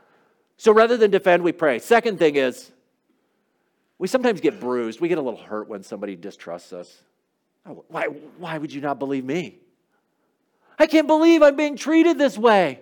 So 0.60 0.72
rather 0.72 0.98
than 0.98 1.10
defend, 1.10 1.42
we 1.42 1.52
pray. 1.52 1.78
Second 1.78 2.18
thing 2.18 2.36
is, 2.36 2.70
we 3.96 4.06
sometimes 4.06 4.42
get 4.42 4.60
bruised. 4.60 5.00
We 5.00 5.08
get 5.08 5.16
a 5.16 5.22
little 5.22 5.40
hurt 5.40 5.68
when 5.68 5.82
somebody 5.82 6.16
distrusts 6.16 6.74
us. 6.74 6.98
Oh, 7.64 7.82
why, 7.88 8.08
why 8.36 8.58
would 8.58 8.70
you 8.70 8.82
not 8.82 8.98
believe 8.98 9.24
me? 9.24 9.56
I 10.78 10.84
can't 10.84 11.06
believe 11.06 11.40
I'm 11.40 11.56
being 11.56 11.78
treated 11.78 12.18
this 12.18 12.36
way. 12.36 12.80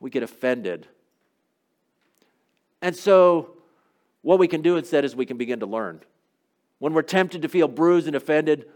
We 0.00 0.10
get 0.10 0.24
offended. 0.24 0.88
And 2.82 2.96
so, 2.96 3.56
what 4.22 4.40
we 4.40 4.48
can 4.48 4.60
do 4.60 4.76
instead 4.76 5.04
is 5.04 5.14
we 5.14 5.24
can 5.24 5.36
begin 5.36 5.60
to 5.60 5.66
learn. 5.66 6.00
When 6.80 6.94
we're 6.94 7.02
tempted 7.02 7.42
to 7.42 7.48
feel 7.48 7.68
bruised 7.68 8.08
and 8.08 8.16
offended, 8.16 8.66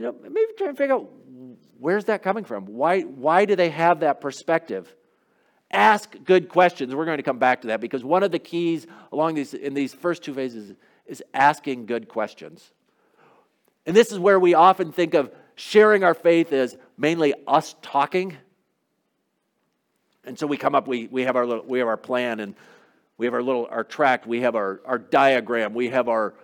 you 0.00 0.06
know, 0.06 0.16
maybe 0.20 0.52
try 0.58 0.66
and 0.66 0.76
figure 0.76 0.96
out 0.96 1.08
where's 1.78 2.06
that 2.06 2.24
coming 2.24 2.42
from? 2.42 2.66
Why, 2.66 3.02
why 3.02 3.44
do 3.44 3.54
they 3.54 3.70
have 3.70 4.00
that 4.00 4.20
perspective? 4.20 4.92
Ask 5.72 6.16
good 6.24 6.48
questions. 6.48 6.94
We're 6.94 7.06
going 7.06 7.16
to 7.16 7.22
come 7.22 7.38
back 7.38 7.62
to 7.62 7.68
that 7.68 7.80
because 7.80 8.04
one 8.04 8.22
of 8.22 8.30
the 8.30 8.38
keys 8.38 8.86
along 9.10 9.34
these 9.34 9.54
in 9.54 9.74
these 9.74 9.94
first 9.94 10.22
two 10.22 10.34
phases 10.34 10.74
is 11.06 11.22
asking 11.32 11.86
good 11.86 12.08
questions. 12.08 12.72
And 13.86 13.96
this 13.96 14.12
is 14.12 14.18
where 14.18 14.38
we 14.38 14.54
often 14.54 14.92
think 14.92 15.14
of 15.14 15.32
sharing 15.54 16.04
our 16.04 16.14
faith 16.14 16.52
as 16.52 16.76
mainly 16.96 17.34
us 17.46 17.74
talking. 17.82 18.36
And 20.24 20.38
so 20.38 20.46
we 20.46 20.56
come 20.56 20.74
up, 20.74 20.86
we, 20.86 21.08
we 21.08 21.22
have 21.22 21.36
our 21.36 21.46
little, 21.46 21.64
we 21.64 21.78
have 21.80 21.88
our 21.88 21.96
plan 21.96 22.40
and 22.40 22.54
we 23.18 23.26
have 23.26 23.34
our 23.34 23.42
little 23.42 23.66
our 23.70 23.84
tract, 23.84 24.26
we 24.26 24.40
have 24.40 24.54
our, 24.54 24.80
our 24.84 24.98
diagram, 24.98 25.74
we 25.74 25.88
have 25.88 26.08
our 26.08 26.34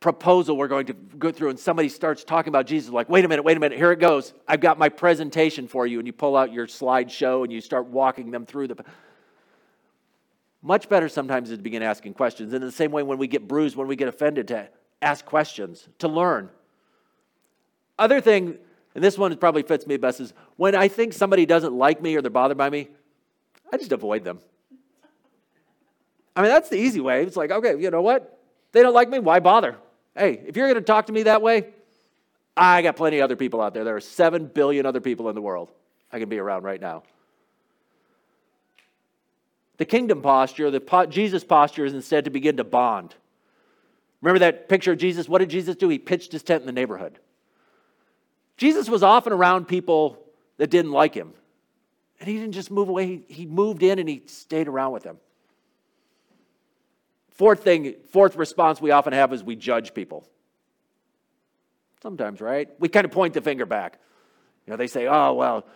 proposal 0.00 0.56
we're 0.56 0.68
going 0.68 0.86
to 0.86 0.92
go 0.92 1.32
through, 1.32 1.50
and 1.50 1.58
somebody 1.58 1.88
starts 1.88 2.22
talking 2.22 2.50
about 2.50 2.66
Jesus, 2.66 2.90
like, 2.90 3.08
wait 3.08 3.24
a 3.24 3.28
minute, 3.28 3.42
wait 3.42 3.56
a 3.56 3.60
minute, 3.60 3.78
here 3.78 3.92
it 3.92 3.98
goes. 3.98 4.34
I've 4.46 4.60
got 4.60 4.78
my 4.78 4.88
presentation 4.88 5.66
for 5.68 5.86
you, 5.86 5.98
and 5.98 6.06
you 6.06 6.12
pull 6.12 6.36
out 6.36 6.52
your 6.52 6.66
slideshow 6.66 7.42
and 7.42 7.52
you 7.52 7.60
start 7.60 7.86
walking 7.86 8.30
them 8.30 8.46
through 8.46 8.68
the 8.68 8.76
much 10.62 10.88
better 10.88 11.08
sometimes 11.08 11.50
is 11.50 11.58
to 11.58 11.62
begin 11.62 11.80
asking 11.80 12.12
questions. 12.12 12.52
And 12.52 12.60
in 12.62 12.68
the 12.68 12.72
same 12.72 12.90
way, 12.90 13.04
when 13.04 13.18
we 13.18 13.28
get 13.28 13.46
bruised, 13.46 13.76
when 13.76 13.86
we 13.86 13.94
get 13.94 14.08
offended, 14.08 14.48
to 14.48 14.68
ask 15.00 15.24
questions, 15.24 15.88
to 15.98 16.08
learn. 16.08 16.50
Other 17.98 18.20
thing, 18.20 18.58
and 18.96 19.04
this 19.04 19.16
one 19.16 19.36
probably 19.36 19.62
fits 19.62 19.86
me 19.86 19.96
best, 19.96 20.18
is 20.20 20.34
when 20.56 20.74
I 20.74 20.88
think 20.88 21.12
somebody 21.12 21.46
doesn't 21.46 21.72
like 21.72 22.02
me 22.02 22.16
or 22.16 22.22
they're 22.22 22.32
bothered 22.32 22.58
by 22.58 22.68
me, 22.68 22.88
I 23.72 23.76
just 23.76 23.92
avoid 23.92 24.24
them. 24.24 24.40
I 26.34 26.42
mean, 26.42 26.50
that's 26.50 26.68
the 26.68 26.78
easy 26.78 27.00
way. 27.00 27.22
It's 27.22 27.36
like, 27.36 27.52
okay, 27.52 27.80
you 27.80 27.90
know 27.90 28.02
what? 28.02 28.40
They 28.72 28.82
don't 28.82 28.94
like 28.94 29.08
me, 29.08 29.20
why 29.20 29.38
bother? 29.38 29.76
Hey, 30.16 30.40
if 30.46 30.56
you're 30.56 30.66
going 30.66 30.80
to 30.80 30.86
talk 30.86 31.06
to 31.06 31.12
me 31.12 31.24
that 31.24 31.42
way, 31.42 31.66
I 32.56 32.80
got 32.82 32.96
plenty 32.96 33.18
of 33.18 33.24
other 33.24 33.36
people 33.36 33.60
out 33.60 33.74
there. 33.74 33.84
There 33.84 33.96
are 33.96 34.00
7 34.00 34.46
billion 34.46 34.86
other 34.86 35.00
people 35.00 35.28
in 35.28 35.34
the 35.34 35.42
world 35.42 35.70
I 36.10 36.18
can 36.18 36.28
be 36.28 36.38
around 36.38 36.64
right 36.64 36.80
now. 36.80 37.02
The 39.76 39.84
kingdom 39.84 40.22
posture, 40.22 40.70
the 40.70 40.80
po- 40.80 41.06
Jesus 41.06 41.44
posture, 41.44 41.84
is 41.84 41.92
instead 41.92 42.24
to 42.24 42.30
begin 42.30 42.56
to 42.56 42.64
bond. 42.64 43.14
Remember 44.22 44.38
that 44.38 44.70
picture 44.70 44.92
of 44.92 44.98
Jesus? 44.98 45.28
What 45.28 45.38
did 45.38 45.50
Jesus 45.50 45.76
do? 45.76 45.88
He 45.90 45.98
pitched 45.98 46.32
his 46.32 46.42
tent 46.42 46.62
in 46.62 46.66
the 46.66 46.72
neighborhood. 46.72 47.18
Jesus 48.56 48.88
was 48.88 49.02
often 49.02 49.34
around 49.34 49.68
people 49.68 50.18
that 50.56 50.70
didn't 50.70 50.92
like 50.92 51.14
him. 51.14 51.34
And 52.18 52.28
he 52.28 52.38
didn't 52.38 52.52
just 52.52 52.70
move 52.70 52.88
away, 52.88 53.06
he, 53.06 53.24
he 53.28 53.46
moved 53.46 53.82
in 53.82 53.98
and 53.98 54.08
he 54.08 54.22
stayed 54.26 54.68
around 54.68 54.92
with 54.92 55.02
them. 55.02 55.18
Fourth 57.36 57.62
thing, 57.62 57.94
fourth 58.10 58.36
response 58.36 58.80
we 58.80 58.90
often 58.90 59.12
have 59.12 59.32
is 59.32 59.44
we 59.44 59.56
judge 59.56 59.92
people. 59.92 60.26
Sometimes, 62.02 62.40
right? 62.40 62.68
We 62.78 62.88
kind 62.88 63.04
of 63.04 63.10
point 63.10 63.34
the 63.34 63.42
finger 63.42 63.66
back. 63.66 63.98
You 64.66 64.72
know, 64.72 64.76
they 64.76 64.86
say, 64.86 65.06
oh, 65.06 65.34
well, 65.34 65.66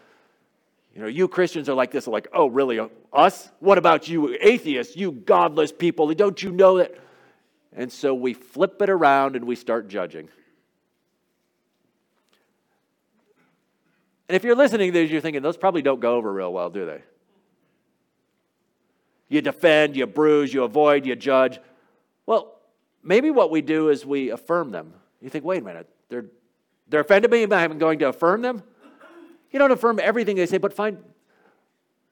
you 0.94 1.02
know, 1.02 1.06
you 1.06 1.28
Christians 1.28 1.68
are 1.68 1.74
like 1.74 1.90
this. 1.90 2.06
like, 2.06 2.28
oh, 2.32 2.46
really? 2.46 2.78
Uh, 2.78 2.88
us? 3.12 3.50
What 3.60 3.78
about 3.78 4.08
you 4.08 4.36
atheists, 4.40 4.96
you 4.96 5.12
godless 5.12 5.70
people? 5.70 6.12
Don't 6.14 6.42
you 6.42 6.50
know 6.50 6.78
that? 6.78 6.94
And 7.72 7.92
so 7.92 8.14
we 8.14 8.34
flip 8.34 8.80
it 8.82 8.90
around 8.90 9.36
and 9.36 9.44
we 9.44 9.54
start 9.54 9.88
judging. 9.88 10.28
And 14.28 14.36
if 14.36 14.44
you're 14.44 14.56
listening 14.56 14.92
to 14.92 14.98
these, 14.98 15.10
you're 15.10 15.20
thinking, 15.20 15.42
those 15.42 15.56
probably 15.56 15.82
don't 15.82 16.00
go 16.00 16.14
over 16.14 16.32
real 16.32 16.52
well, 16.52 16.70
do 16.70 16.86
they? 16.86 17.02
You 19.30 19.40
defend, 19.40 19.96
you 19.96 20.06
bruise, 20.06 20.52
you 20.52 20.64
avoid, 20.64 21.06
you 21.06 21.16
judge. 21.16 21.58
Well, 22.26 22.58
maybe 23.02 23.30
what 23.30 23.50
we 23.50 23.62
do 23.62 23.88
is 23.88 24.04
we 24.04 24.30
affirm 24.30 24.72
them. 24.72 24.92
You 25.22 25.30
think, 25.30 25.44
wait 25.44 25.62
a 25.62 25.64
minute, 25.64 25.88
they're, 26.08 26.26
they're 26.88 27.00
offended 27.00 27.30
me, 27.30 27.44
am 27.44 27.52
I 27.52 27.66
going 27.68 28.00
to 28.00 28.08
affirm 28.08 28.42
them? 28.42 28.62
You 29.52 29.58
don't 29.58 29.70
affirm 29.70 30.00
everything 30.00 30.36
they 30.36 30.46
say, 30.46 30.58
but 30.58 30.72
find 30.72 30.98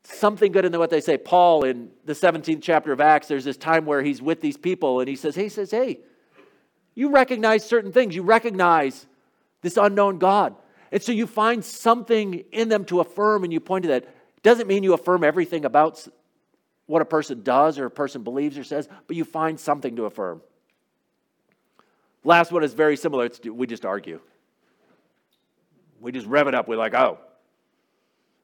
something 0.04 0.52
good 0.52 0.64
in 0.64 0.78
what 0.78 0.90
they 0.90 1.00
say. 1.00 1.18
Paul, 1.18 1.64
in 1.64 1.90
the 2.04 2.12
17th 2.12 2.62
chapter 2.62 2.92
of 2.92 3.00
Acts, 3.00 3.28
there's 3.28 3.44
this 3.44 3.56
time 3.56 3.84
where 3.84 4.02
he's 4.02 4.22
with 4.22 4.40
these 4.40 4.56
people 4.56 5.00
and 5.00 5.08
he 5.08 5.16
says, 5.16 5.34
he 5.34 5.48
says, 5.48 5.70
hey, 5.70 5.98
you 6.94 7.10
recognize 7.10 7.64
certain 7.64 7.92
things. 7.92 8.14
You 8.14 8.22
recognize 8.22 9.06
this 9.62 9.76
unknown 9.76 10.18
God. 10.18 10.54
And 10.90 11.02
so 11.02 11.12
you 11.12 11.26
find 11.26 11.64
something 11.64 12.44
in 12.52 12.68
them 12.68 12.84
to 12.86 13.00
affirm 13.00 13.44
and 13.44 13.52
you 13.52 13.60
point 13.60 13.82
to 13.82 13.88
that. 13.88 14.08
Doesn't 14.42 14.68
mean 14.68 14.82
you 14.82 14.94
affirm 14.94 15.24
everything 15.24 15.64
about 15.64 16.06
what 16.88 17.02
a 17.02 17.04
person 17.04 17.42
does 17.42 17.78
or 17.78 17.84
a 17.84 17.90
person 17.90 18.24
believes 18.24 18.58
or 18.58 18.64
says, 18.64 18.88
but 19.06 19.14
you 19.14 19.24
find 19.24 19.60
something 19.60 19.94
to 19.96 20.06
affirm. 20.06 20.40
Last 22.24 22.50
one 22.50 22.64
is 22.64 22.72
very 22.72 22.96
similar. 22.96 23.26
It's, 23.26 23.40
we 23.44 23.66
just 23.66 23.84
argue. 23.84 24.20
We 26.00 26.12
just 26.12 26.26
rev 26.26 26.48
it 26.48 26.54
up. 26.54 26.66
We're 26.66 26.76
like, 26.76 26.94
oh, 26.94 27.18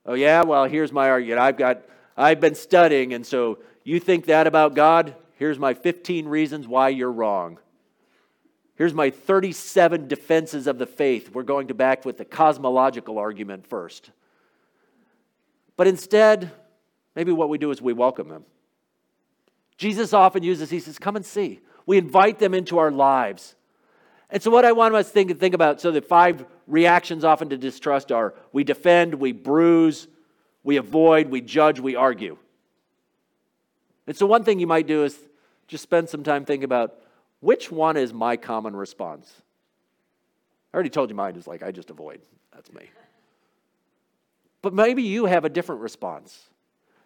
oh 0.04 0.14
yeah, 0.14 0.42
well, 0.42 0.66
here's 0.66 0.92
my 0.92 1.08
argument. 1.08 1.40
I've 1.40 1.56
got, 1.56 1.82
I've 2.16 2.38
been 2.38 2.54
studying, 2.54 3.14
and 3.14 3.26
so 3.26 3.58
you 3.82 3.98
think 3.98 4.26
that 4.26 4.46
about 4.46 4.74
God? 4.74 5.16
Here's 5.36 5.58
my 5.58 5.72
15 5.72 6.28
reasons 6.28 6.68
why 6.68 6.90
you're 6.90 7.10
wrong. 7.10 7.58
Here's 8.76 8.92
my 8.92 9.08
37 9.08 10.06
defenses 10.06 10.66
of 10.66 10.78
the 10.78 10.86
faith. 10.86 11.30
We're 11.32 11.44
going 11.44 11.68
to 11.68 11.74
back 11.74 12.04
with 12.04 12.18
the 12.18 12.24
cosmological 12.26 13.18
argument 13.18 13.66
first. 13.66 14.10
But 15.76 15.86
instead, 15.86 16.52
maybe 17.14 17.33
what 17.33 17.49
we 17.49 17.59
do 17.59 17.71
is 17.71 17.80
we 17.80 17.92
welcome 17.92 18.28
them. 18.28 18.44
Jesus 19.76 20.12
often 20.12 20.42
uses, 20.42 20.71
he 20.71 20.80
says, 20.80 20.99
Come 20.99 21.16
and 21.16 21.25
see. 21.25 21.61
We 21.87 21.99
invite 21.99 22.38
them 22.38 22.54
into 22.54 22.78
our 22.78 22.90
lives. 22.90 23.54
And 24.30 24.42
so, 24.42 24.50
what 24.50 24.64
I 24.64 24.73
want 24.73 24.94
us 24.94 25.06
to 25.06 25.12
think, 25.12 25.38
think 25.38 25.54
about 25.54 25.80
so 25.80 25.90
the 25.90 26.00
five 26.00 26.44
reactions 26.66 27.25
often 27.25 27.50
to 27.50 27.56
distrust 27.56 28.11
are 28.11 28.35
we 28.52 28.64
defend, 28.64 29.14
we 29.14 29.33
bruise, 29.33 30.09
we 30.62 30.76
avoid, 30.76 31.28
we 31.28 31.40
judge, 31.40 31.78
we 31.78 31.94
argue. 31.94 32.37
And 34.06 34.16
so, 34.16 34.26
one 34.26 34.44
thing 34.44 34.59
you 34.59 34.66
might 34.66 34.87
do 34.87 35.04
is 35.04 35.18
just 35.66 35.83
spend 35.83 36.09
some 36.09 36.23
time 36.23 36.44
thinking 36.44 36.64
about 36.64 36.97
which 37.40 37.71
one 37.71 37.97
is 37.97 38.12
my 38.12 38.37
common 38.37 38.75
response? 38.75 39.30
I 40.73 40.76
already 40.76 40.90
told 40.90 41.11
you 41.11 41.14
mine 41.14 41.37
is 41.37 41.47
like, 41.47 41.62
I 41.62 41.71
just 41.71 41.90
avoid. 41.90 42.21
That's 42.52 42.73
me. 42.73 42.90
But 44.62 44.73
maybe 44.73 45.02
you 45.02 45.26
have 45.26 45.44
a 45.44 45.49
different 45.49 45.83
response. 45.83 46.49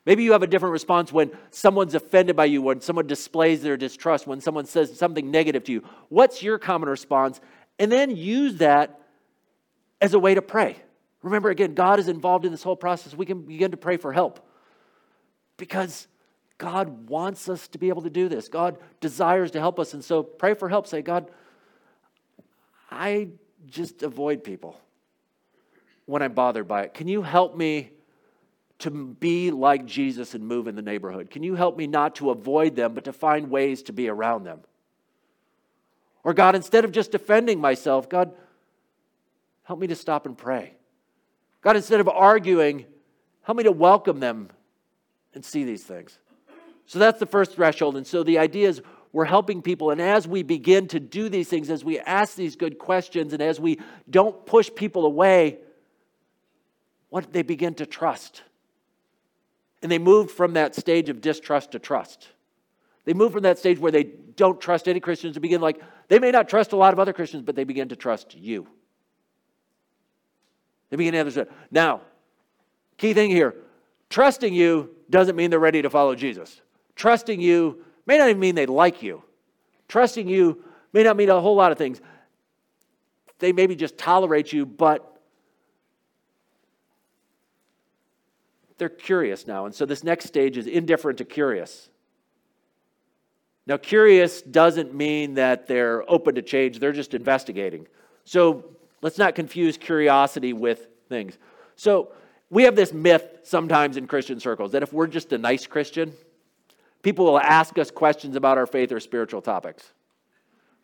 Maybe 0.08 0.24
you 0.24 0.32
have 0.32 0.42
a 0.42 0.46
different 0.46 0.72
response 0.72 1.12
when 1.12 1.32
someone's 1.50 1.94
offended 1.94 2.34
by 2.34 2.46
you, 2.46 2.62
when 2.62 2.80
someone 2.80 3.06
displays 3.06 3.60
their 3.60 3.76
distrust, 3.76 4.26
when 4.26 4.40
someone 4.40 4.64
says 4.64 4.98
something 4.98 5.30
negative 5.30 5.64
to 5.64 5.72
you. 5.72 5.82
What's 6.08 6.42
your 6.42 6.58
common 6.58 6.88
response? 6.88 7.42
And 7.78 7.92
then 7.92 8.16
use 8.16 8.56
that 8.56 9.02
as 10.00 10.14
a 10.14 10.18
way 10.18 10.34
to 10.34 10.40
pray. 10.40 10.76
Remember, 11.20 11.50
again, 11.50 11.74
God 11.74 11.98
is 11.98 12.08
involved 12.08 12.46
in 12.46 12.52
this 12.52 12.62
whole 12.62 12.74
process. 12.74 13.14
We 13.14 13.26
can 13.26 13.42
begin 13.42 13.72
to 13.72 13.76
pray 13.76 13.98
for 13.98 14.10
help 14.10 14.40
because 15.58 16.08
God 16.56 17.10
wants 17.10 17.50
us 17.50 17.68
to 17.68 17.76
be 17.76 17.90
able 17.90 18.00
to 18.00 18.08
do 18.08 18.30
this. 18.30 18.48
God 18.48 18.78
desires 19.02 19.50
to 19.50 19.58
help 19.58 19.78
us. 19.78 19.92
And 19.92 20.02
so 20.02 20.22
pray 20.22 20.54
for 20.54 20.70
help. 20.70 20.86
Say, 20.86 21.02
God, 21.02 21.30
I 22.90 23.28
just 23.66 24.02
avoid 24.02 24.42
people 24.42 24.80
when 26.06 26.22
I'm 26.22 26.32
bothered 26.32 26.66
by 26.66 26.84
it. 26.84 26.94
Can 26.94 27.08
you 27.08 27.20
help 27.20 27.54
me 27.54 27.90
to 28.80 28.90
be 28.90 29.50
like 29.50 29.86
Jesus 29.86 30.34
and 30.34 30.46
move 30.46 30.68
in 30.68 30.76
the 30.76 30.82
neighborhood? 30.82 31.30
Can 31.30 31.42
you 31.42 31.54
help 31.54 31.76
me 31.76 31.86
not 31.86 32.16
to 32.16 32.30
avoid 32.30 32.76
them, 32.76 32.94
but 32.94 33.04
to 33.04 33.12
find 33.12 33.50
ways 33.50 33.82
to 33.84 33.92
be 33.92 34.08
around 34.08 34.44
them? 34.44 34.60
Or, 36.24 36.34
God, 36.34 36.54
instead 36.54 36.84
of 36.84 36.92
just 36.92 37.10
defending 37.10 37.60
myself, 37.60 38.08
God, 38.08 38.32
help 39.64 39.78
me 39.78 39.86
to 39.88 39.96
stop 39.96 40.26
and 40.26 40.36
pray. 40.36 40.74
God, 41.62 41.76
instead 41.76 42.00
of 42.00 42.08
arguing, 42.08 42.86
help 43.42 43.58
me 43.58 43.64
to 43.64 43.72
welcome 43.72 44.20
them 44.20 44.48
and 45.34 45.44
see 45.44 45.64
these 45.64 45.82
things. 45.82 46.18
So 46.86 46.98
that's 46.98 47.18
the 47.18 47.26
first 47.26 47.54
threshold. 47.54 47.96
And 47.96 48.06
so 48.06 48.22
the 48.22 48.38
idea 48.38 48.68
is 48.68 48.80
we're 49.12 49.24
helping 49.24 49.62
people. 49.62 49.90
And 49.90 50.00
as 50.00 50.28
we 50.28 50.42
begin 50.42 50.88
to 50.88 51.00
do 51.00 51.28
these 51.28 51.48
things, 51.48 51.70
as 51.70 51.84
we 51.84 51.98
ask 51.98 52.34
these 52.34 52.56
good 52.56 52.78
questions, 52.78 53.32
and 53.32 53.42
as 53.42 53.58
we 53.58 53.78
don't 54.08 54.46
push 54.46 54.70
people 54.74 55.04
away, 55.04 55.58
what 57.08 57.32
they 57.32 57.42
begin 57.42 57.74
to 57.74 57.86
trust. 57.86 58.42
And 59.82 59.92
they 59.92 59.98
move 59.98 60.30
from 60.30 60.54
that 60.54 60.74
stage 60.74 61.08
of 61.08 61.20
distrust 61.20 61.72
to 61.72 61.78
trust. 61.78 62.28
They 63.04 63.14
move 63.14 63.32
from 63.32 63.42
that 63.44 63.58
stage 63.58 63.78
where 63.78 63.92
they 63.92 64.04
don't 64.04 64.60
trust 64.60 64.88
any 64.88 65.00
Christians 65.00 65.34
to 65.34 65.40
begin 65.40 65.60
like, 65.60 65.80
they 66.08 66.18
may 66.18 66.30
not 66.30 66.48
trust 66.48 66.72
a 66.72 66.76
lot 66.76 66.92
of 66.92 66.98
other 66.98 67.12
Christians, 67.12 67.42
but 67.42 67.54
they 67.54 67.64
begin 67.64 67.88
to 67.88 67.96
trust 67.96 68.34
you. 68.34 68.66
They 70.90 70.96
begin 70.96 71.12
to 71.12 71.20
understand. 71.20 71.48
Now, 71.70 72.02
key 72.96 73.14
thing 73.14 73.30
here 73.30 73.54
trusting 74.10 74.52
you 74.52 74.90
doesn't 75.10 75.36
mean 75.36 75.50
they're 75.50 75.58
ready 75.58 75.82
to 75.82 75.90
follow 75.90 76.14
Jesus. 76.14 76.60
Trusting 76.96 77.40
you 77.40 77.84
may 78.06 78.18
not 78.18 78.28
even 78.28 78.40
mean 78.40 78.54
they 78.54 78.66
like 78.66 79.02
you. 79.02 79.22
Trusting 79.86 80.28
you 80.28 80.64
may 80.92 81.02
not 81.02 81.16
mean 81.16 81.30
a 81.30 81.40
whole 81.40 81.56
lot 81.56 81.72
of 81.72 81.78
things. 81.78 82.00
They 83.38 83.52
maybe 83.52 83.76
just 83.76 83.96
tolerate 83.96 84.52
you, 84.52 84.66
but 84.66 85.17
they're 88.78 88.88
curious 88.88 89.46
now. 89.46 89.66
And 89.66 89.74
so 89.74 89.84
this 89.84 90.02
next 90.02 90.26
stage 90.26 90.56
is 90.56 90.66
indifferent 90.66 91.18
to 91.18 91.24
curious. 91.24 91.90
Now, 93.66 93.76
curious 93.76 94.40
doesn't 94.40 94.94
mean 94.94 95.34
that 95.34 95.66
they're 95.66 96.10
open 96.10 96.36
to 96.36 96.42
change, 96.42 96.78
they're 96.78 96.92
just 96.92 97.12
investigating. 97.12 97.86
So 98.24 98.64
let's 99.02 99.18
not 99.18 99.34
confuse 99.34 99.76
curiosity 99.76 100.54
with 100.54 100.88
things. 101.08 101.36
So 101.76 102.12
we 102.48 102.62
have 102.62 102.76
this 102.76 102.92
myth 102.92 103.40
sometimes 103.42 103.98
in 103.98 104.06
Christian 104.06 104.40
circles 104.40 104.72
that 104.72 104.82
if 104.82 104.92
we're 104.92 105.06
just 105.06 105.32
a 105.32 105.38
nice 105.38 105.66
Christian, 105.66 106.14
people 107.02 107.26
will 107.26 107.40
ask 107.40 107.78
us 107.78 107.90
questions 107.90 108.36
about 108.36 108.56
our 108.56 108.66
faith 108.66 108.90
or 108.90 109.00
spiritual 109.00 109.42
topics. 109.42 109.92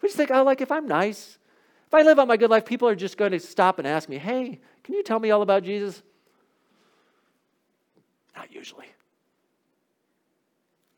We 0.03 0.09
just 0.09 0.19
think, 0.19 0.31
oh, 0.31 0.43
like 0.43 0.61
if 0.61 0.71
I'm 0.71 0.87
nice, 0.87 1.39
if 1.87 1.95
I 1.95 2.03
live 2.03 2.19
out 2.19 2.29
my 2.29 2.37
good 2.37 2.51
life, 2.51 2.67
people 2.67 2.89
are 2.89 2.95
just 2.95 3.17
going 3.17 3.33
to 3.33 3.41
stop 3.41 3.79
and 3.79 3.89
ask 3.89 4.09
me, 4.09 4.19
hey, 4.19 4.61
can 4.83 4.95
you 4.95 5.03
tell 5.03 5.19
me 5.19 5.31
all 5.31 5.41
about 5.41 5.63
Jesus? 5.63 6.03
Not 8.37 8.53
usually. 8.53 8.87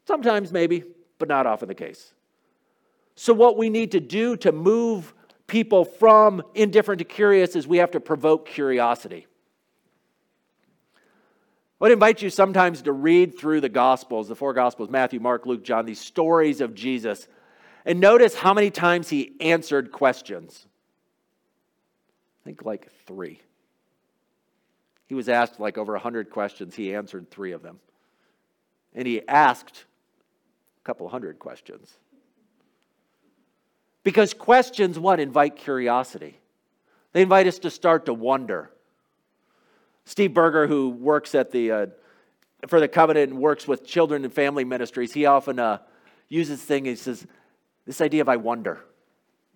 Sometimes, 0.07 0.53
maybe, 0.53 0.85
but 1.18 1.29
not 1.29 1.46
often 1.46 1.68
the 1.68 1.75
case. 1.75 2.12
So, 3.14 3.33
what 3.33 3.57
we 3.57 3.70
need 3.70 3.92
to 3.92 4.01
do 4.01 4.37
to 4.38 4.53
move 4.53 5.14
people 5.46 5.85
from 5.85 6.42
indifferent 6.55 6.99
to 6.99 7.05
curious 7.05 7.57
is 7.57 7.66
we 7.66 7.79
have 7.79 7.92
to 7.92 8.01
provoke 8.01 8.46
curiosity. 8.46 9.27
I 11.81 11.85
would 11.85 11.92
invite 11.92 12.22
you 12.22 12.31
sometimes 12.31 12.83
to 12.83 12.92
read 12.92 13.38
through 13.38 13.61
the 13.61 13.68
Gospels, 13.68 14.29
the 14.29 14.35
four 14.35 14.55
Gospels 14.55 14.88
Matthew, 14.88 15.20
Mark, 15.20 15.44
Luke, 15.44 15.62
John, 15.62 15.85
these 15.85 16.01
stories 16.01 16.61
of 16.61 16.75
Jesus, 16.75 17.29
and 17.85 18.01
notice 18.01 18.35
how 18.35 18.55
many 18.55 18.70
times 18.70 19.11
he 19.11 19.37
answered 19.40 19.92
questions. 19.92 20.66
I 22.42 22.44
think 22.44 22.64
like 22.64 22.90
three. 23.07 23.40
He 25.07 25.14
was 25.14 25.29
asked 25.29 25.61
like 25.61 25.79
over 25.79 25.92
100 25.92 26.31
questions. 26.31 26.75
He 26.75 26.95
answered 26.95 27.31
three 27.31 27.53
of 27.53 27.62
them. 27.62 27.79
And 28.95 29.07
he 29.07 29.27
asked 29.29 29.85
a 30.83 30.85
couple 30.85 31.09
hundred 31.09 31.38
questions. 31.38 31.97
Because 34.03 34.35
questions, 34.35 34.99
what? 34.99 35.21
Invite 35.21 35.57
curiosity. 35.57 36.38
They 37.12 37.23
invite 37.23 37.47
us 37.47 37.59
to 37.61 37.71
start 37.71 38.07
to 38.07 38.14
wonder. 38.14 38.71
Steve 40.05 40.33
Berger, 40.33 40.66
who 40.66 40.90
works 40.90 41.35
at 41.35 41.51
the, 41.51 41.71
uh, 41.71 41.87
for 42.69 42.81
the 42.81 42.88
covenant 42.88 43.33
and 43.33 43.40
works 43.40 43.66
with 43.66 43.87
children 43.87 44.25
and 44.25 44.33
family 44.33 44.64
ministries, 44.64 45.12
he 45.12 45.27
often 45.27 45.59
uh, 45.59 45.79
uses 46.29 46.62
thing. 46.62 46.85
He 46.85 46.97
says, 46.97 47.27
this 47.87 48.01
idea 48.01 48.23
of 48.23 48.29
I 48.29 48.37
wonder. 48.37 48.85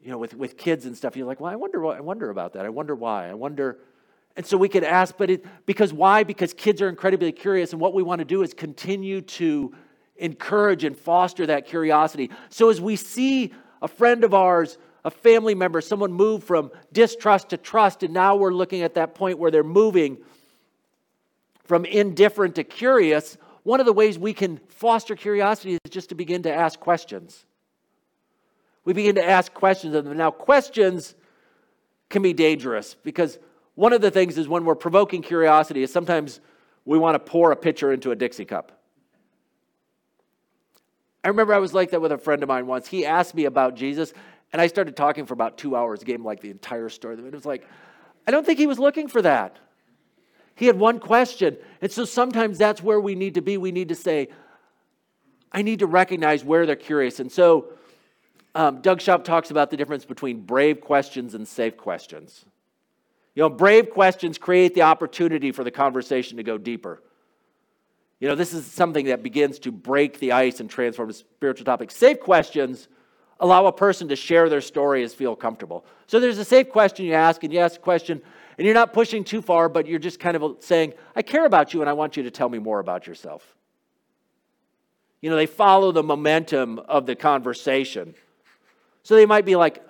You 0.02 0.10
know, 0.10 0.18
with, 0.18 0.34
with 0.34 0.56
kids 0.56 0.86
and 0.86 0.96
stuff, 0.96 1.16
you're 1.16 1.26
like, 1.26 1.40
well, 1.40 1.52
I 1.52 1.56
wonder, 1.56 1.86
I 1.86 2.00
wonder 2.00 2.30
about 2.30 2.54
that. 2.54 2.64
I 2.64 2.70
wonder 2.70 2.94
why. 2.94 3.28
I 3.28 3.34
wonder 3.34 3.78
and 4.36 4.46
so 4.46 4.56
we 4.56 4.68
could 4.68 4.84
ask, 4.84 5.16
but 5.18 5.30
it, 5.30 5.44
because 5.66 5.92
why? 5.92 6.22
Because 6.22 6.54
kids 6.54 6.80
are 6.80 6.88
incredibly 6.88 7.32
curious, 7.32 7.72
and 7.72 7.80
what 7.80 7.94
we 7.94 8.02
want 8.02 8.20
to 8.20 8.24
do 8.24 8.42
is 8.42 8.54
continue 8.54 9.20
to 9.22 9.74
encourage 10.16 10.84
and 10.84 10.96
foster 10.96 11.46
that 11.46 11.66
curiosity. 11.66 12.30
So 12.48 12.70
as 12.70 12.80
we 12.80 12.96
see 12.96 13.52
a 13.82 13.88
friend 13.88 14.22
of 14.22 14.34
ours, 14.34 14.78
a 15.04 15.10
family 15.10 15.54
member, 15.54 15.80
someone 15.80 16.12
move 16.12 16.44
from 16.44 16.70
distrust 16.92 17.50
to 17.50 17.56
trust, 17.56 18.02
and 18.02 18.14
now 18.14 18.36
we're 18.36 18.52
looking 18.52 18.82
at 18.82 18.94
that 18.94 19.14
point 19.14 19.38
where 19.38 19.50
they're 19.50 19.62
moving 19.62 20.18
from 21.64 21.84
indifferent 21.84 22.56
to 22.56 22.64
curious, 22.64 23.38
one 23.62 23.80
of 23.80 23.86
the 23.86 23.92
ways 23.92 24.18
we 24.18 24.34
can 24.34 24.58
foster 24.68 25.14
curiosity 25.14 25.74
is 25.74 25.90
just 25.90 26.08
to 26.10 26.14
begin 26.14 26.42
to 26.42 26.52
ask 26.52 26.80
questions. 26.80 27.44
We 28.84 28.92
begin 28.92 29.14
to 29.16 29.24
ask 29.24 29.52
questions 29.54 29.94
of 29.94 30.04
them. 30.04 30.16
Now, 30.16 30.30
questions 30.30 31.14
can 32.08 32.22
be 32.22 32.32
dangerous 32.32 32.94
because 32.94 33.38
one 33.80 33.94
of 33.94 34.02
the 34.02 34.10
things 34.10 34.36
is 34.36 34.46
when 34.46 34.66
we're 34.66 34.74
provoking 34.74 35.22
curiosity 35.22 35.82
is 35.82 35.90
sometimes 35.90 36.40
we 36.84 36.98
want 36.98 37.14
to 37.14 37.18
pour 37.18 37.50
a 37.50 37.56
pitcher 37.56 37.90
into 37.94 38.10
a 38.10 38.14
Dixie 38.14 38.44
cup. 38.44 38.78
I 41.24 41.28
remember 41.28 41.54
I 41.54 41.58
was 41.60 41.72
like 41.72 41.92
that 41.92 42.02
with 42.02 42.12
a 42.12 42.18
friend 42.18 42.42
of 42.42 42.48
mine 42.50 42.66
once. 42.66 42.86
He 42.86 43.06
asked 43.06 43.34
me 43.34 43.46
about 43.46 43.76
Jesus, 43.76 44.12
and 44.52 44.60
I 44.60 44.66
started 44.66 44.96
talking 44.96 45.24
for 45.24 45.32
about 45.32 45.56
two 45.56 45.76
hours, 45.76 46.04
gave 46.04 46.16
him 46.16 46.26
like 46.26 46.42
the 46.42 46.50
entire 46.50 46.90
story. 46.90 47.14
And 47.14 47.26
it 47.26 47.32
was 47.32 47.46
like, 47.46 47.66
I 48.26 48.30
don't 48.30 48.44
think 48.44 48.58
he 48.58 48.66
was 48.66 48.78
looking 48.78 49.08
for 49.08 49.22
that. 49.22 49.56
He 50.56 50.66
had 50.66 50.78
one 50.78 50.98
question. 50.98 51.56
And 51.80 51.90
so 51.90 52.04
sometimes 52.04 52.58
that's 52.58 52.82
where 52.82 53.00
we 53.00 53.14
need 53.14 53.32
to 53.36 53.40
be. 53.40 53.56
We 53.56 53.72
need 53.72 53.88
to 53.88 53.94
say, 53.94 54.28
I 55.52 55.62
need 55.62 55.78
to 55.78 55.86
recognize 55.86 56.44
where 56.44 56.66
they're 56.66 56.76
curious. 56.76 57.18
And 57.18 57.32
so 57.32 57.72
um, 58.54 58.82
Doug 58.82 58.98
Schaupp 58.98 59.24
talks 59.24 59.50
about 59.50 59.70
the 59.70 59.78
difference 59.78 60.04
between 60.04 60.42
brave 60.42 60.82
questions 60.82 61.34
and 61.34 61.48
safe 61.48 61.78
questions. 61.78 62.44
You 63.40 63.44
know, 63.44 63.54
brave 63.54 63.88
questions 63.88 64.36
create 64.36 64.74
the 64.74 64.82
opportunity 64.82 65.50
for 65.50 65.64
the 65.64 65.70
conversation 65.70 66.36
to 66.36 66.42
go 66.42 66.58
deeper. 66.58 67.02
You 68.18 68.28
know, 68.28 68.34
this 68.34 68.52
is 68.52 68.66
something 68.66 69.06
that 69.06 69.22
begins 69.22 69.58
to 69.60 69.72
break 69.72 70.18
the 70.18 70.32
ice 70.32 70.60
and 70.60 70.68
transform 70.68 71.10
spiritual 71.10 71.64
topic. 71.64 71.90
Safe 71.90 72.20
questions 72.20 72.88
allow 73.38 73.64
a 73.64 73.72
person 73.72 74.08
to 74.08 74.14
share 74.14 74.50
their 74.50 74.60
story 74.60 75.02
as 75.02 75.14
feel 75.14 75.34
comfortable. 75.34 75.86
So 76.06 76.20
there's 76.20 76.36
a 76.36 76.44
safe 76.44 76.68
question 76.68 77.06
you 77.06 77.14
ask, 77.14 77.42
and 77.42 77.50
you 77.50 77.60
ask 77.60 77.76
a 77.76 77.82
question, 77.82 78.20
And 78.58 78.66
you're 78.66 78.74
not 78.74 78.92
pushing 78.92 79.24
too 79.24 79.40
far, 79.40 79.70
but 79.70 79.86
you're 79.86 79.98
just 79.98 80.20
kind 80.20 80.36
of 80.36 80.56
saying, 80.60 80.92
I 81.16 81.22
care 81.22 81.46
about 81.46 81.72
you 81.72 81.80
and 81.80 81.88
I 81.88 81.94
want 81.94 82.18
you 82.18 82.24
to 82.24 82.30
tell 82.30 82.50
me 82.50 82.58
more 82.58 82.78
about 82.78 83.06
yourself. 83.06 83.56
You 85.22 85.30
know, 85.30 85.36
they 85.36 85.46
follow 85.46 85.92
the 85.92 86.02
momentum 86.02 86.78
of 86.78 87.06
the 87.06 87.16
conversation. 87.16 88.14
So 89.02 89.14
they 89.14 89.24
might 89.24 89.46
be 89.46 89.56
like, 89.56 89.82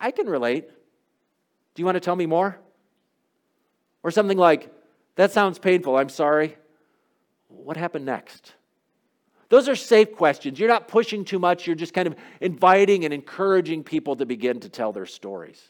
I 0.00 0.12
can 0.12 0.28
relate. 0.28 0.68
Do 1.74 1.82
you 1.82 1.84
want 1.84 1.96
to 1.96 2.00
tell 2.00 2.14
me 2.14 2.26
more? 2.26 2.61
Or 4.02 4.10
something 4.10 4.38
like, 4.38 4.72
That 5.16 5.32
sounds 5.32 5.58
painful. 5.58 5.96
I'm 5.96 6.08
sorry. 6.08 6.56
What 7.48 7.76
happened 7.76 8.06
next? 8.06 8.54
Those 9.48 9.68
are 9.68 9.76
safe 9.76 10.16
questions. 10.16 10.58
You're 10.58 10.70
not 10.70 10.88
pushing 10.88 11.26
too 11.26 11.38
much. 11.38 11.66
You're 11.66 11.76
just 11.76 11.92
kind 11.92 12.08
of 12.08 12.16
inviting 12.40 13.04
and 13.04 13.12
encouraging 13.12 13.84
people 13.84 14.16
to 14.16 14.24
begin 14.24 14.60
to 14.60 14.70
tell 14.70 14.92
their 14.92 15.04
stories. 15.04 15.62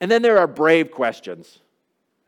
And 0.00 0.08
then 0.08 0.22
there 0.22 0.38
are 0.38 0.46
brave 0.46 0.92
questions. 0.92 1.58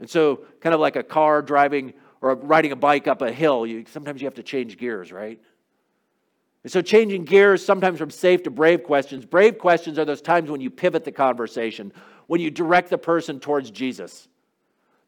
And 0.01 0.11
so, 0.11 0.41
kind 0.61 0.75
of 0.75 0.81
like 0.81 0.97
a 0.97 1.03
car 1.03 1.43
driving 1.43 1.93
or 2.21 2.35
riding 2.35 2.73
a 2.73 2.77
bike 2.77 3.07
up 3.07 3.23
a 3.23 3.31
hill, 3.31 3.67
you, 3.67 3.85
sometimes 3.89 4.21
you 4.21 4.27
have 4.27 4.35
to 4.35 4.43
change 4.43 4.77
gears, 4.77 5.13
right? 5.13 5.41
And 6.65 6.73
so, 6.73 6.83
changing 6.83 7.25
gears 7.25 7.65
sometimes 7.65 7.99
from 7.99 8.11
safe 8.11 8.43
to 8.45 8.51
brave 8.51 8.83
questions. 8.83 9.25
Brave 9.25 9.59
questions 9.59 9.99
are 9.99 10.05
those 10.05 10.23
times 10.23 10.51
when 10.51 10.61
you 10.61 10.71
pivot 10.71 11.05
the 11.05 11.13
conversation, 11.13 11.93
when 12.29 12.41
you 12.41 12.51
direct 12.51 12.91
the 12.91 12.99
person 12.99 13.41
towards 13.41 13.73
Jesus. 13.73 14.29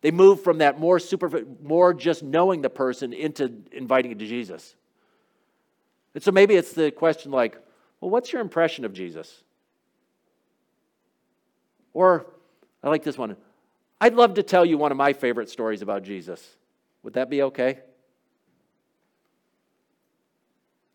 They 0.01 0.11
move 0.11 0.43
from 0.43 0.59
that 0.59 0.81
more 0.81 0.99
super, 0.99 1.31
more 1.63 1.95
just 1.95 2.23
knowing 2.23 2.63
the 2.63 2.71
person 2.71 3.13
into 3.13 3.63
inviting 3.71 4.19
to 4.19 4.27
Jesus. 4.27 4.75
And 6.15 6.23
so 6.23 6.33
maybe 6.33 6.57
it's 6.57 6.73
the 6.73 6.91
question 6.91 7.31
like, 7.31 7.57
well, 8.01 8.11
what's 8.11 8.33
your 8.33 8.41
impression 8.41 8.85
of 8.85 8.95
Jesus? 8.95 9.45
Or, 11.93 12.27
I 12.83 12.89
like 12.89 13.05
this 13.05 13.19
one. 13.19 13.37
I'd 14.01 14.15
love 14.15 14.35
to 14.35 14.43
tell 14.43 14.65
you 14.65 14.79
one 14.79 14.91
of 14.91 14.97
my 14.97 15.13
favorite 15.13 15.51
stories 15.51 15.83
about 15.83 16.03
Jesus. 16.03 16.57
Would 17.03 17.15
that 17.15 17.29
be 17.29 17.43
okay? 17.43 17.81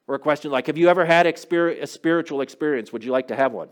Or 0.08 0.16
a 0.16 0.20
question 0.20 0.50
like, 0.50 0.68
Have 0.68 0.78
you 0.78 0.90
ever 0.90 1.06
had 1.06 1.28
a 1.28 1.88
spiritual 1.88 2.42
experience? 2.42 2.92
Would 2.92 3.04
you 3.04 3.12
like 3.12 3.28
to 3.28 3.36
have 3.36 3.52
one? 3.52 3.70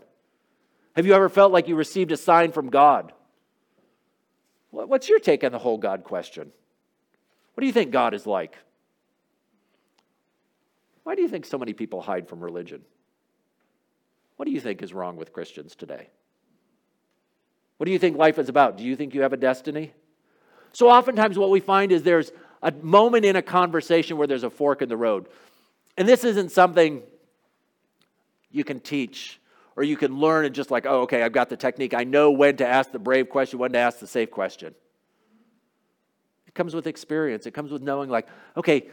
Have 0.94 1.06
you 1.06 1.14
ever 1.14 1.28
felt 1.28 1.52
like 1.52 1.68
you 1.68 1.76
received 1.76 2.12
a 2.12 2.16
sign 2.16 2.52
from 2.52 2.70
God? 2.70 3.12
What's 4.70 5.08
your 5.08 5.18
take 5.18 5.44
on 5.44 5.52
the 5.52 5.58
whole 5.58 5.78
God 5.78 6.04
question? 6.04 6.50
What 7.54 7.60
do 7.60 7.66
you 7.66 7.72
think 7.72 7.90
God 7.90 8.14
is 8.14 8.26
like? 8.26 8.58
Why 11.04 11.14
do 11.14 11.22
you 11.22 11.28
think 11.28 11.46
so 11.46 11.58
many 11.58 11.72
people 11.72 12.00
hide 12.00 12.28
from 12.28 12.42
religion? 12.42 12.82
What 14.36 14.46
do 14.46 14.52
you 14.52 14.60
think 14.60 14.82
is 14.82 14.92
wrong 14.92 15.16
with 15.16 15.32
Christians 15.32 15.76
today? 15.76 16.08
What 17.76 17.86
do 17.86 17.92
you 17.92 17.98
think 17.98 18.16
life 18.16 18.38
is 18.38 18.48
about? 18.48 18.76
Do 18.76 18.84
you 18.84 18.96
think 18.96 19.14
you 19.14 19.22
have 19.22 19.32
a 19.32 19.36
destiny? 19.36 19.92
So, 20.72 20.88
oftentimes, 20.88 21.38
what 21.38 21.50
we 21.50 21.60
find 21.60 21.92
is 21.92 22.02
there's 22.02 22.32
a 22.62 22.72
moment 22.72 23.24
in 23.24 23.36
a 23.36 23.42
conversation 23.42 24.16
where 24.16 24.26
there's 24.26 24.42
a 24.42 24.50
fork 24.50 24.82
in 24.82 24.88
the 24.88 24.96
road. 24.96 25.28
And 25.96 26.08
this 26.08 26.24
isn't 26.24 26.50
something 26.50 27.02
you 28.50 28.64
can 28.64 28.80
teach 28.80 29.40
or 29.76 29.82
you 29.82 29.96
can 29.96 30.18
learn 30.18 30.44
and 30.44 30.54
just 30.54 30.70
like, 30.70 30.86
oh, 30.86 31.02
okay, 31.02 31.22
I've 31.22 31.32
got 31.32 31.48
the 31.48 31.56
technique. 31.56 31.94
I 31.94 32.04
know 32.04 32.30
when 32.30 32.56
to 32.58 32.66
ask 32.66 32.92
the 32.92 32.98
brave 32.98 33.28
question, 33.28 33.58
when 33.58 33.72
to 33.72 33.78
ask 33.78 33.98
the 33.98 34.06
safe 34.06 34.30
question. 34.30 34.74
It 36.46 36.54
comes 36.54 36.74
with 36.74 36.86
experience. 36.86 37.46
It 37.46 37.52
comes 37.52 37.72
with 37.72 37.82
knowing, 37.82 38.08
like, 38.10 38.28
okay, 38.56 38.88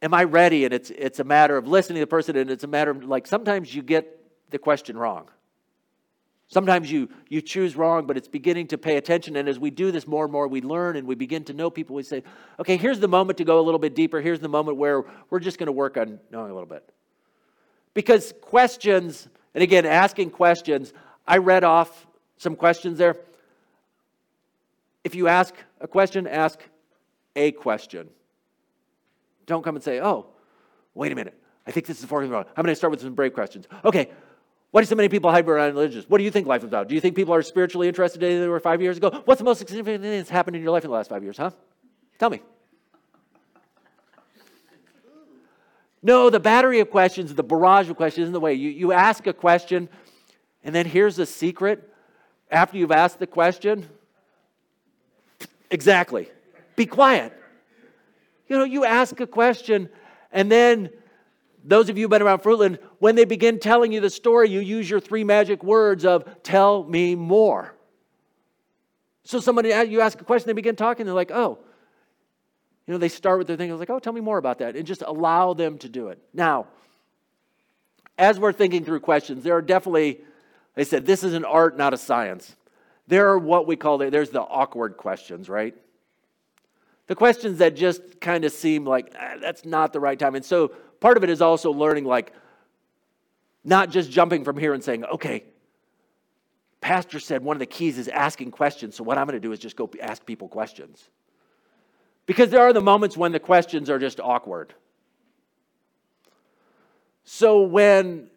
am 0.00 0.14
I 0.14 0.24
ready? 0.24 0.64
And 0.64 0.72
it's, 0.72 0.90
it's 0.90 1.20
a 1.20 1.24
matter 1.24 1.56
of 1.56 1.68
listening 1.68 1.96
to 1.96 2.00
the 2.00 2.06
person, 2.06 2.36
and 2.36 2.50
it's 2.50 2.64
a 2.64 2.68
matter 2.68 2.90
of, 2.90 3.04
like, 3.04 3.26
sometimes 3.26 3.74
you 3.74 3.82
get 3.82 4.50
the 4.50 4.58
question 4.58 4.96
wrong. 4.96 5.28
Sometimes 6.48 6.90
you, 6.90 7.08
you 7.28 7.40
choose 7.40 7.76
wrong, 7.76 8.06
but 8.06 8.16
it's 8.16 8.26
beginning 8.26 8.66
to 8.68 8.78
pay 8.78 8.96
attention. 8.96 9.36
And 9.36 9.48
as 9.48 9.60
we 9.60 9.70
do 9.70 9.92
this 9.92 10.08
more 10.08 10.24
and 10.24 10.32
more, 10.32 10.48
we 10.48 10.60
learn 10.60 10.96
and 10.96 11.06
we 11.06 11.14
begin 11.14 11.44
to 11.44 11.52
know 11.52 11.70
people. 11.70 11.94
We 11.94 12.02
say, 12.02 12.24
okay, 12.58 12.76
here's 12.76 12.98
the 12.98 13.06
moment 13.06 13.38
to 13.38 13.44
go 13.44 13.60
a 13.60 13.62
little 13.62 13.78
bit 13.78 13.94
deeper. 13.94 14.20
Here's 14.20 14.40
the 14.40 14.48
moment 14.48 14.76
where 14.76 15.04
we're 15.30 15.38
just 15.38 15.58
going 15.58 15.68
to 15.68 15.72
work 15.72 15.96
on 15.96 16.18
knowing 16.32 16.50
a 16.50 16.54
little 16.54 16.68
bit. 16.68 16.90
Because 17.94 18.34
questions 18.40 19.28
and 19.54 19.62
again, 19.62 19.86
asking 19.86 20.30
questions, 20.30 20.92
I 21.26 21.38
read 21.38 21.64
off 21.64 22.06
some 22.36 22.56
questions 22.56 22.98
there. 22.98 23.16
If 25.04 25.14
you 25.14 25.28
ask 25.28 25.54
a 25.80 25.88
question, 25.88 26.26
ask 26.26 26.60
a 27.36 27.52
question. 27.52 28.08
Don't 29.46 29.62
come 29.62 29.76
and 29.76 29.84
say, 29.84 30.00
oh, 30.00 30.26
wait 30.94 31.12
a 31.12 31.14
minute. 31.14 31.38
I 31.66 31.70
think 31.70 31.86
this 31.86 31.96
is 31.96 32.02
the 32.02 32.08
fourth 32.08 32.28
round. 32.28 32.46
I'm 32.56 32.64
going 32.64 32.72
to 32.72 32.76
start 32.76 32.90
with 32.90 33.00
some 33.00 33.14
brave 33.14 33.32
questions. 33.32 33.66
Okay, 33.84 34.10
why 34.70 34.80
do 34.80 34.86
so 34.86 34.94
many 34.94 35.08
people 35.08 35.30
hide 35.30 35.46
behind 35.46 35.74
religions? 35.74 36.04
What 36.08 36.18
do 36.18 36.24
you 36.24 36.30
think 36.30 36.46
life 36.46 36.62
is 36.62 36.68
about? 36.68 36.88
Do 36.88 36.94
you 36.94 37.00
think 37.00 37.16
people 37.16 37.34
are 37.34 37.42
spiritually 37.42 37.88
interested 37.88 38.20
today 38.20 38.34
than 38.34 38.42
they 38.42 38.48
were 38.48 38.60
five 38.60 38.80
years 38.80 38.96
ago? 38.98 39.22
What's 39.24 39.38
the 39.38 39.44
most 39.44 39.58
significant 39.58 40.02
thing 40.02 40.12
that's 40.12 40.30
happened 40.30 40.56
in 40.56 40.62
your 40.62 40.70
life 40.70 40.84
in 40.84 40.90
the 40.90 40.96
last 40.96 41.10
five 41.10 41.22
years, 41.22 41.36
huh? 41.36 41.50
Tell 42.18 42.30
me. 42.30 42.40
No, 46.02 46.30
the 46.30 46.40
battery 46.40 46.80
of 46.80 46.90
questions, 46.90 47.34
the 47.34 47.42
barrage 47.42 47.90
of 47.90 47.96
questions 47.96 48.24
isn't 48.24 48.32
the 48.32 48.40
way. 48.40 48.54
You, 48.54 48.70
you 48.70 48.92
ask 48.92 49.26
a 49.26 49.32
question, 49.32 49.88
and 50.64 50.74
then 50.74 50.86
here's 50.86 51.16
the 51.16 51.26
secret. 51.26 51.86
After 52.50 52.78
you've 52.78 52.90
asked 52.90 53.18
the 53.18 53.26
question, 53.26 53.88
exactly, 55.70 56.28
be 56.74 56.86
quiet. 56.86 57.32
You 58.48 58.58
know, 58.58 58.64
you 58.64 58.84
ask 58.84 59.20
a 59.20 59.26
question, 59.26 59.88
and 60.32 60.50
then 60.50 60.90
those 61.62 61.88
of 61.88 61.98
you 61.98 62.04
who've 62.04 62.10
been 62.10 62.22
around 62.22 62.40
Fruitland, 62.40 62.78
when 62.98 63.14
they 63.14 63.24
begin 63.24 63.60
telling 63.60 63.92
you 63.92 64.00
the 64.00 64.10
story, 64.10 64.48
you 64.48 64.60
use 64.60 64.88
your 64.88 65.00
three 65.00 65.22
magic 65.22 65.62
words 65.62 66.04
of 66.04 66.24
tell 66.42 66.82
me 66.84 67.14
more. 67.14 67.74
So 69.24 69.38
somebody, 69.38 69.68
you 69.68 70.00
ask 70.00 70.20
a 70.20 70.24
question, 70.24 70.48
they 70.48 70.54
begin 70.54 70.74
talking, 70.74 71.04
they're 71.04 71.14
like, 71.14 71.30
oh, 71.30 71.58
you 72.90 72.94
know, 72.94 72.98
they 72.98 73.08
start 73.08 73.38
with 73.38 73.46
their 73.46 73.56
thing. 73.56 73.70
I 73.70 73.72
was 73.72 73.78
like, 73.78 73.88
oh, 73.88 74.00
tell 74.00 74.12
me 74.12 74.20
more 74.20 74.36
about 74.36 74.58
that. 74.58 74.74
And 74.74 74.84
just 74.84 75.02
allow 75.02 75.54
them 75.54 75.78
to 75.78 75.88
do 75.88 76.08
it. 76.08 76.18
Now, 76.34 76.66
as 78.18 78.36
we're 78.36 78.52
thinking 78.52 78.84
through 78.84 78.98
questions, 78.98 79.44
there 79.44 79.54
are 79.54 79.62
definitely, 79.62 80.22
they 80.74 80.82
said, 80.82 81.06
this 81.06 81.22
is 81.22 81.34
an 81.34 81.44
art, 81.44 81.78
not 81.78 81.94
a 81.94 81.96
science. 81.96 82.56
There 83.06 83.28
are 83.28 83.38
what 83.38 83.68
we 83.68 83.76
call, 83.76 83.98
there's 83.98 84.30
the 84.30 84.40
awkward 84.40 84.96
questions, 84.96 85.48
right? 85.48 85.72
The 87.06 87.14
questions 87.14 87.58
that 87.58 87.76
just 87.76 88.20
kind 88.20 88.44
of 88.44 88.50
seem 88.50 88.84
like 88.84 89.14
ah, 89.16 89.34
that's 89.40 89.64
not 89.64 89.92
the 89.92 90.00
right 90.00 90.18
time. 90.18 90.34
And 90.34 90.44
so 90.44 90.72
part 90.98 91.16
of 91.16 91.22
it 91.22 91.30
is 91.30 91.40
also 91.40 91.70
learning, 91.70 92.06
like, 92.06 92.32
not 93.62 93.90
just 93.90 94.10
jumping 94.10 94.42
from 94.42 94.56
here 94.56 94.74
and 94.74 94.82
saying, 94.82 95.04
okay, 95.04 95.44
Pastor 96.80 97.20
said 97.20 97.44
one 97.44 97.54
of 97.54 97.60
the 97.60 97.66
keys 97.66 97.98
is 97.98 98.08
asking 98.08 98.50
questions. 98.50 98.96
So 98.96 99.04
what 99.04 99.16
I'm 99.16 99.28
going 99.28 99.40
to 99.40 99.46
do 99.46 99.52
is 99.52 99.60
just 99.60 99.76
go 99.76 99.88
ask 100.02 100.26
people 100.26 100.48
questions. 100.48 101.08
Because 102.30 102.50
there 102.50 102.60
are 102.60 102.72
the 102.72 102.80
moments 102.80 103.16
when 103.16 103.32
the 103.32 103.40
questions 103.40 103.90
are 103.90 103.98
just 103.98 104.20
awkward. 104.20 104.72
So 107.24 107.62
when 107.62 108.30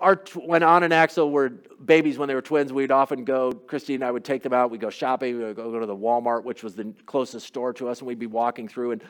our 0.00 0.20
when 0.34 0.64
Anna 0.64 0.86
and 0.86 0.92
Axel 0.92 1.30
were 1.30 1.50
babies 1.84 2.18
when 2.18 2.26
they 2.26 2.34
were 2.34 2.42
twins, 2.42 2.72
we'd 2.72 2.90
often 2.90 3.22
go. 3.24 3.52
Christine 3.52 3.94
and 3.94 4.04
I 4.04 4.10
would 4.10 4.24
take 4.24 4.42
them 4.42 4.52
out. 4.52 4.72
We'd 4.72 4.80
go 4.80 4.90
shopping. 4.90 5.38
We'd 5.38 5.54
go, 5.54 5.70
go 5.70 5.78
to 5.78 5.86
the 5.86 5.94
Walmart, 5.94 6.42
which 6.42 6.64
was 6.64 6.74
the 6.74 6.92
closest 7.06 7.46
store 7.46 7.72
to 7.74 7.88
us, 7.88 8.00
and 8.00 8.08
we'd 8.08 8.18
be 8.18 8.26
walking 8.26 8.66
through 8.66 8.90
and 8.90 9.04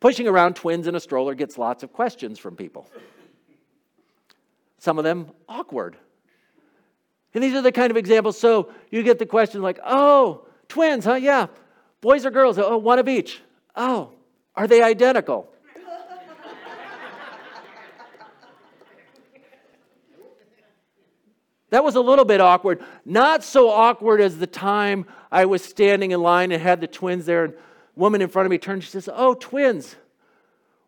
pushing 0.00 0.26
around 0.26 0.56
twins 0.56 0.88
in 0.88 0.96
a 0.96 1.00
stroller 1.00 1.36
gets 1.36 1.56
lots 1.56 1.84
of 1.84 1.92
questions 1.92 2.36
from 2.36 2.56
people. 2.56 2.90
Some 4.78 4.98
of 4.98 5.04
them 5.04 5.30
awkward. 5.48 5.96
And 7.32 7.44
these 7.44 7.54
are 7.54 7.62
the 7.62 7.70
kind 7.70 7.92
of 7.92 7.96
examples. 7.96 8.36
So 8.40 8.72
you 8.90 9.04
get 9.04 9.20
the 9.20 9.26
question 9.26 9.62
like, 9.62 9.78
"Oh, 9.86 10.48
twins, 10.66 11.04
huh? 11.04 11.14
Yeah, 11.14 11.46
boys 12.00 12.26
or 12.26 12.32
girls? 12.32 12.58
Oh, 12.58 12.76
one 12.76 12.98
of 12.98 13.08
each. 13.08 13.40
Oh, 13.80 14.10
are 14.56 14.66
they 14.66 14.82
identical? 14.82 15.48
That 21.70 21.84
was 21.84 21.94
a 21.94 22.00
little 22.00 22.24
bit 22.24 22.40
awkward. 22.40 22.82
Not 23.04 23.44
so 23.44 23.68
awkward 23.68 24.20
as 24.20 24.38
the 24.38 24.46
time 24.48 25.06
I 25.30 25.44
was 25.44 25.62
standing 25.62 26.10
in 26.10 26.20
line 26.20 26.50
and 26.50 26.60
had 26.60 26.80
the 26.80 26.88
twins 26.88 27.24
there, 27.24 27.44
and 27.44 27.54
woman 27.94 28.20
in 28.20 28.28
front 28.28 28.46
of 28.46 28.50
me 28.50 28.58
turned. 28.58 28.82
She 28.82 28.90
says, 28.90 29.08
"Oh, 29.12 29.34
twins. 29.34 29.94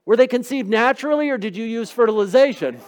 Were 0.05 0.17
they 0.17 0.27
conceived 0.27 0.69
naturally, 0.69 1.31
or 1.31 1.39
did 1.39 1.55
you 1.55 1.65
use 1.65 1.93
fertilization?" 1.93 2.81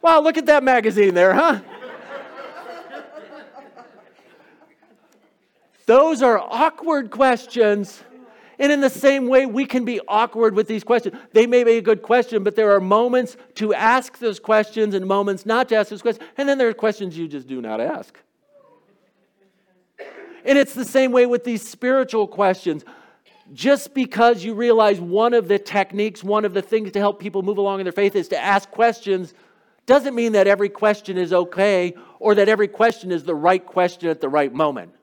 wow, 0.00 0.20
look 0.20 0.38
at 0.38 0.46
that 0.46 0.64
magazine 0.64 1.14
there, 1.14 1.34
huh? 1.34 1.60
Those 5.92 6.22
are 6.22 6.38
awkward 6.38 7.10
questions. 7.10 8.02
And 8.58 8.72
in 8.72 8.80
the 8.80 8.88
same 8.88 9.28
way, 9.28 9.44
we 9.44 9.66
can 9.66 9.84
be 9.84 10.00
awkward 10.08 10.54
with 10.54 10.66
these 10.66 10.84
questions. 10.84 11.14
They 11.34 11.46
may 11.46 11.64
be 11.64 11.72
a 11.72 11.82
good 11.82 12.00
question, 12.00 12.42
but 12.42 12.56
there 12.56 12.72
are 12.72 12.80
moments 12.80 13.36
to 13.56 13.74
ask 13.74 14.16
those 14.16 14.40
questions 14.40 14.94
and 14.94 15.04
moments 15.04 15.44
not 15.44 15.68
to 15.68 15.76
ask 15.76 15.90
those 15.90 16.00
questions. 16.00 16.26
And 16.38 16.48
then 16.48 16.56
there 16.56 16.66
are 16.70 16.72
questions 16.72 17.18
you 17.18 17.28
just 17.28 17.46
do 17.46 17.60
not 17.60 17.78
ask. 17.78 18.18
And 20.46 20.56
it's 20.56 20.72
the 20.72 20.86
same 20.86 21.12
way 21.12 21.26
with 21.26 21.44
these 21.44 21.60
spiritual 21.60 22.26
questions. 22.26 22.86
just 23.52 23.92
because 23.92 24.42
you 24.42 24.54
realize 24.54 24.98
one 24.98 25.34
of 25.34 25.46
the 25.46 25.58
techniques, 25.58 26.24
one 26.24 26.46
of 26.46 26.54
the 26.54 26.62
things 26.62 26.90
to 26.92 27.00
help 27.00 27.20
people 27.20 27.42
move 27.42 27.58
along 27.58 27.80
in 27.80 27.84
their 27.84 27.92
faith 27.92 28.16
is 28.16 28.28
to 28.28 28.38
ask 28.38 28.70
questions, 28.70 29.34
doesn't 29.84 30.14
mean 30.14 30.32
that 30.32 30.46
every 30.46 30.70
question 30.70 31.18
is 31.18 31.34
okay 31.34 31.92
or 32.18 32.34
that 32.34 32.48
every 32.48 32.68
question 32.68 33.12
is 33.12 33.24
the 33.24 33.34
right 33.34 33.66
question 33.66 34.08
at 34.08 34.22
the 34.22 34.28
right 34.30 34.54
moment. 34.54 34.94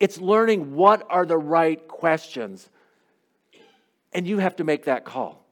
It's 0.00 0.18
learning 0.18 0.74
what 0.74 1.06
are 1.10 1.26
the 1.26 1.36
right 1.36 1.86
questions. 1.86 2.68
And 4.12 4.26
you 4.26 4.38
have 4.38 4.56
to 4.56 4.64
make 4.64 4.86
that 4.86 5.04
call. 5.04 5.44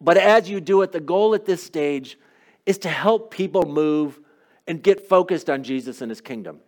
But 0.00 0.18
as 0.18 0.48
you 0.50 0.60
do 0.60 0.82
it, 0.82 0.92
the 0.92 1.00
goal 1.00 1.34
at 1.34 1.46
this 1.46 1.62
stage 1.62 2.18
is 2.66 2.78
to 2.78 2.88
help 2.88 3.30
people 3.30 3.64
move 3.64 4.20
and 4.66 4.82
get 4.82 5.08
focused 5.08 5.48
on 5.48 5.64
Jesus 5.64 6.02
and 6.02 6.10
his 6.10 6.20
kingdom. 6.20 6.60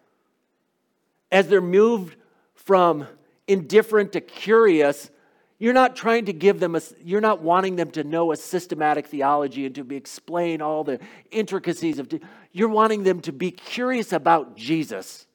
As 1.31 1.49
they're 1.49 1.61
moved 1.61 2.17
from 2.55 3.07
indifferent 3.47 4.13
to 4.13 4.21
curious, 4.21 5.11
you're 5.59 5.75
not 5.75 5.95
trying 5.95 6.25
to 6.27 6.33
give 6.33 6.61
them 6.61 6.75
a, 6.75 6.81
you're 7.05 7.21
not 7.21 7.43
wanting 7.43 7.77
them 7.77 7.91
to 7.93 8.05
know 8.05 8.33
a 8.33 8.37
systematic 8.37 9.07
theology 9.07 9.67
and 9.67 9.75
to 9.75 9.85
be, 9.85 9.97
explain 9.97 10.61
all 10.61 10.83
the 10.83 10.99
intricacies 11.31 11.99
of, 11.99 12.09
you're 12.53 12.69
wanting 12.69 13.03
them 13.03 13.21
to 13.21 13.33
be 13.33 13.51
curious 13.51 14.13
about 14.13 14.57
Jesus 14.57 15.27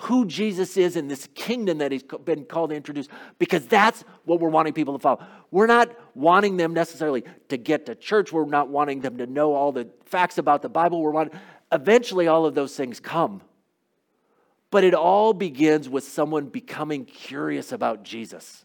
who 0.00 0.24
Jesus 0.24 0.78
is 0.78 0.96
in 0.96 1.08
this 1.08 1.28
kingdom 1.34 1.78
that 1.78 1.92
he's 1.92 2.02
been 2.24 2.46
called 2.46 2.70
to 2.70 2.76
introduce 2.76 3.06
because 3.38 3.66
that's 3.66 4.02
what 4.24 4.40
we're 4.40 4.48
wanting 4.48 4.72
people 4.72 4.94
to 4.94 4.98
follow. 4.98 5.22
We're 5.50 5.66
not 5.66 5.94
wanting 6.14 6.56
them 6.56 6.72
necessarily 6.72 7.24
to 7.50 7.58
get 7.58 7.84
to 7.84 7.94
church. 7.94 8.32
We're 8.32 8.46
not 8.46 8.68
wanting 8.68 9.02
them 9.02 9.18
to 9.18 9.26
know 9.26 9.52
all 9.52 9.72
the 9.72 9.88
facts 10.06 10.38
about 10.38 10.62
the 10.62 10.70
Bible. 10.70 11.02
We're 11.02 11.10
wanting, 11.10 11.38
eventually 11.70 12.28
all 12.28 12.46
of 12.46 12.54
those 12.54 12.74
things 12.74 12.98
come. 12.98 13.42
But 14.70 14.84
it 14.84 14.94
all 14.94 15.34
begins 15.34 15.86
with 15.86 16.04
someone 16.04 16.46
becoming 16.46 17.04
curious 17.04 17.70
about 17.70 18.02
Jesus. 18.02 18.64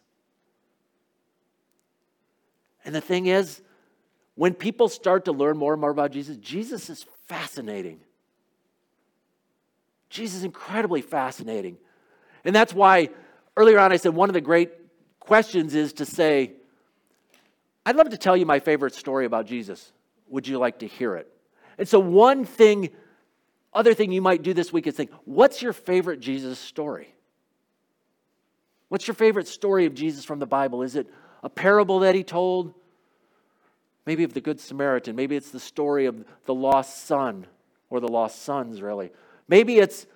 And 2.85 2.95
the 2.95 3.01
thing 3.01 3.25
is, 3.25 3.61
when 4.35 4.53
people 4.53 4.87
start 4.87 5.25
to 5.25 5.33
learn 5.33 5.57
more 5.57 5.73
and 5.73 5.81
more 5.81 5.89
about 5.89 6.11
Jesus, 6.11 6.37
Jesus 6.37 6.89
is 6.89 7.05
fascinating. 7.25 7.99
Jesus 10.15 10.37
is 10.37 10.43
incredibly 10.45 11.01
fascinating. 11.01 11.77
And 12.45 12.55
that's 12.55 12.73
why 12.73 13.09
earlier 13.57 13.77
on 13.79 13.91
I 13.91 13.97
said 13.97 14.13
one 14.13 14.29
of 14.29 14.33
the 14.33 14.41
great 14.41 14.71
questions 15.19 15.75
is 15.75 15.93
to 15.93 16.05
say, 16.05 16.53
I'd 17.85 17.97
love 17.97 18.09
to 18.09 18.17
tell 18.17 18.37
you 18.37 18.45
my 18.45 18.59
favorite 18.59 18.95
story 18.95 19.25
about 19.25 19.45
Jesus. 19.45 19.91
Would 20.29 20.47
you 20.47 20.57
like 20.57 20.79
to 20.79 20.87
hear 20.87 21.15
it? 21.17 21.27
And 21.77 21.87
so, 21.87 21.99
one 21.99 22.45
thing, 22.45 22.89
other 23.73 23.93
thing 23.93 24.11
you 24.13 24.21
might 24.21 24.41
do 24.41 24.53
this 24.53 24.71
week 24.71 24.87
is 24.87 24.95
think, 24.95 25.11
what's 25.25 25.61
your 25.61 25.73
favorite 25.73 26.21
Jesus 26.21 26.57
story? 26.57 27.13
What's 28.87 29.07
your 29.07 29.15
favorite 29.15 29.49
story 29.49 29.85
of 29.85 29.93
Jesus 29.93 30.23
from 30.23 30.39
the 30.39 30.45
Bible? 30.45 30.81
Is 30.81 30.95
it 30.95 31.07
a 31.43 31.49
parable 31.49 31.99
that 31.99 32.15
he 32.15 32.23
told? 32.23 32.73
Maybe 34.05 34.23
of 34.23 34.33
the 34.33 34.41
Good 34.41 34.61
Samaritan. 34.61 35.15
Maybe 35.15 35.35
it's 35.35 35.51
the 35.51 35.59
story 35.59 36.05
of 36.05 36.23
the 36.45 36.53
lost 36.53 37.05
son 37.05 37.47
or 37.89 37.99
the 37.99 38.07
lost 38.07 38.43
sons, 38.43 38.81
really. 38.81 39.11
Maybe 39.47 39.77
it's 39.77 40.07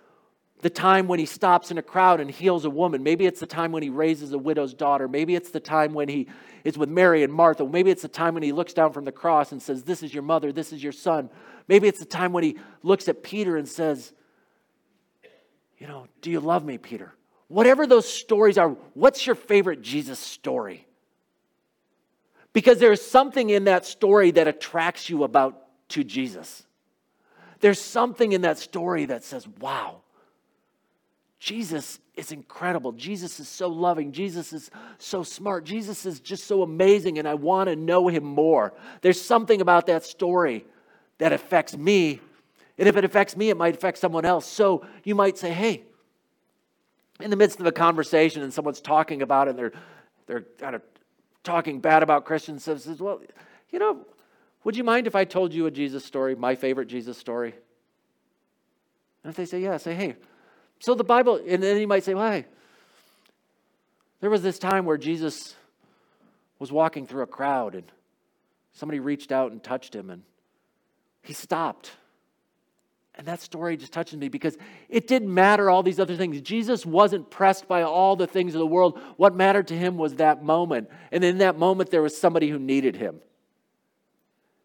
the 0.62 0.70
time 0.70 1.08
when 1.08 1.20
he 1.20 1.26
stops 1.26 1.72
in 1.72 1.78
a 1.78 1.82
crowd 1.82 2.20
and 2.20 2.30
heals 2.30 2.66
a 2.66 2.70
woman. 2.70 3.02
Maybe 3.02 3.26
it's 3.26 3.40
the 3.40 3.46
time 3.46 3.72
when 3.72 3.82
he 3.82 3.90
raises 3.90 4.34
a 4.34 4.38
widow's 4.38 4.74
daughter. 4.74 5.08
Maybe 5.08 5.36
it's 5.36 5.52
the 5.52 5.60
time 5.60 5.94
when 5.94 6.10
he 6.10 6.28
is 6.64 6.78
with 6.78 6.90
Mary 6.90 7.24
and 7.24 7.32
Martha. 7.32 7.66
Maybe 7.66 7.92
it's 7.92 8.02
the 8.02 8.10
time 8.10 8.34
when 8.34 8.44
he 8.44 8.52
looks 8.52 8.74
down 8.74 8.92
from 8.92 9.06
the 9.06 9.12
cross 9.12 9.52
and 9.52 9.62
says, 9.62 9.84
This 9.84 10.04
is 10.04 10.14
your 10.14 10.24
mother, 10.24 10.52
this 10.52 10.74
is 10.74 10.84
your 10.84 10.92
son. 10.92 11.30
Maybe 11.68 11.88
it's 11.88 12.00
the 12.00 12.06
time 12.06 12.34
when 12.34 12.44
he 12.44 12.58
looks 12.84 13.08
at 13.08 13.24
Peter 13.24 13.56
and 13.56 13.68
says, 13.68 14.12
You 15.78 15.88
know, 15.88 16.08
do 16.22 16.30
you 16.30 16.42
love 16.42 16.66
me, 16.66 16.78
Peter? 16.78 17.14
Whatever 17.48 17.88
those 17.88 18.12
stories 18.12 18.58
are, 18.58 18.70
what's 18.94 19.26
your 19.26 19.36
favorite 19.36 19.82
Jesus 19.82 20.20
story? 20.20 20.86
Because 22.52 22.80
there's 22.80 23.02
something 23.02 23.50
in 23.50 23.66
that 23.66 23.86
story 23.86 24.32
that 24.32 24.48
attracts 24.48 25.10
you 25.10 25.24
about 25.24 25.62
to 25.90 26.04
Jesus. 26.04 26.64
There's 27.60 27.80
something 27.80 28.32
in 28.32 28.42
that 28.42 28.58
story 28.58 29.06
that 29.06 29.24
says, 29.24 29.48
wow, 29.60 30.02
Jesus 31.40 32.00
is 32.16 32.32
incredible. 32.32 32.92
Jesus 32.92 33.40
is 33.40 33.48
so 33.48 33.70
loving. 33.70 34.12
Jesus 34.12 34.52
is 34.54 34.70
so 34.98 35.24
smart. 35.24 35.64
Jesus 35.64 36.06
is 36.06 36.20
just 36.20 36.46
so 36.46 36.64
amazing, 36.64 37.18
and 37.18 37.28
I 37.28 37.34
want 37.34 37.70
to 37.70 37.76
know 37.76 38.08
him 38.08 38.24
more. 38.24 38.74
There's 39.02 39.22
something 39.22 39.62
about 39.62 39.88
that 39.88 40.04
story 40.04 40.66
that 41.18 41.32
affects 41.32 41.78
me. 41.78 42.20
And 42.78 42.88
if 42.88 42.96
it 42.96 43.04
affects 43.04 43.36
me, 43.36 43.50
it 43.50 43.58
might 43.58 43.76
affect 43.76 43.98
someone 43.98 44.26
else. 44.26 44.46
So 44.46 44.86
you 45.04 45.16
might 45.16 45.38
say, 45.38 45.52
hey, 45.52 45.84
in 47.20 47.30
the 47.30 47.36
midst 47.36 47.60
of 47.60 47.66
a 47.66 47.72
conversation 47.72 48.42
and 48.42 48.54
someone's 48.54 48.80
talking 48.80 49.22
about 49.22 49.48
it 49.48 49.52
and 49.52 49.60
they're, 49.60 49.74
they're 50.28 50.46
kind 50.58 50.76
of 50.76 50.82
talking 51.44 51.80
bad 51.80 52.04
about 52.04 52.26
Christians, 52.26 52.64
says, 52.64 52.88
well, 53.00 53.22
you 53.72 53.80
know, 53.80 54.06
would 54.64 54.76
you 54.76 54.84
mind 54.84 55.08
if 55.08 55.16
I 55.16 55.26
told 55.26 55.54
you 55.54 55.66
a 55.66 55.72
Jesus 55.72 56.04
story, 56.04 56.36
my 56.36 56.56
favorite 56.56 56.88
Jesus 56.88 57.18
story? 57.18 57.54
And 59.24 59.32
if 59.32 59.36
they 59.36 59.46
say, 59.46 59.62
Yeah, 59.62 59.78
say, 59.78 59.96
Hey, 59.96 60.16
so 60.80 60.96
the 60.96 61.04
Bible, 61.04 61.42
and 61.46 61.62
then 61.62 61.78
you 61.78 61.88
might 61.88 62.04
say, 62.04 62.14
Why? 62.14 62.46
There 64.22 64.30
was 64.30 64.42
this 64.42 64.60
time 64.60 64.86
where 64.86 64.98
Jesus 64.98 65.56
was 66.60 66.72
walking 66.72 67.08
through 67.08 67.24
a 67.24 67.28
crowd 67.28 67.74
and 67.74 67.90
somebody 68.74 69.00
reached 69.00 69.32
out 69.32 69.52
and 69.52 69.64
touched 69.64 69.96
him 69.96 70.10
and 70.10 70.24
he 71.22 71.34
stopped. 71.34 71.92
And 73.16 73.28
that 73.28 73.42
story 73.42 73.76
just 73.76 73.92
touches 73.92 74.18
me 74.18 74.30
because 74.30 74.58
it 74.88 75.08
didn't 75.08 75.34
matter 75.34 75.70
all 75.70 75.84
these 75.84 76.00
other 76.00 76.16
things. 76.16 76.40
Jesus 76.42 76.86
wasn't 76.86 77.30
pressed 77.30 77.68
by 77.68 77.84
all 77.84 78.16
the 78.16 78.28
things 78.28 78.56
of 78.56 78.60
the 78.60 78.66
world. 78.66 79.00
What 79.18 79.36
mattered 79.36 79.68
to 79.68 79.78
him 79.78 79.98
was 79.98 80.16
that 80.16 80.44
moment. 80.44 80.90
And 81.12 81.24
in 81.24 81.40
that 81.40 81.58
moment, 81.58 81.92
there 81.92 82.02
was 82.02 82.18
somebody 82.18 82.50
who 82.50 82.58
needed 82.58 82.96
him. 82.96 83.20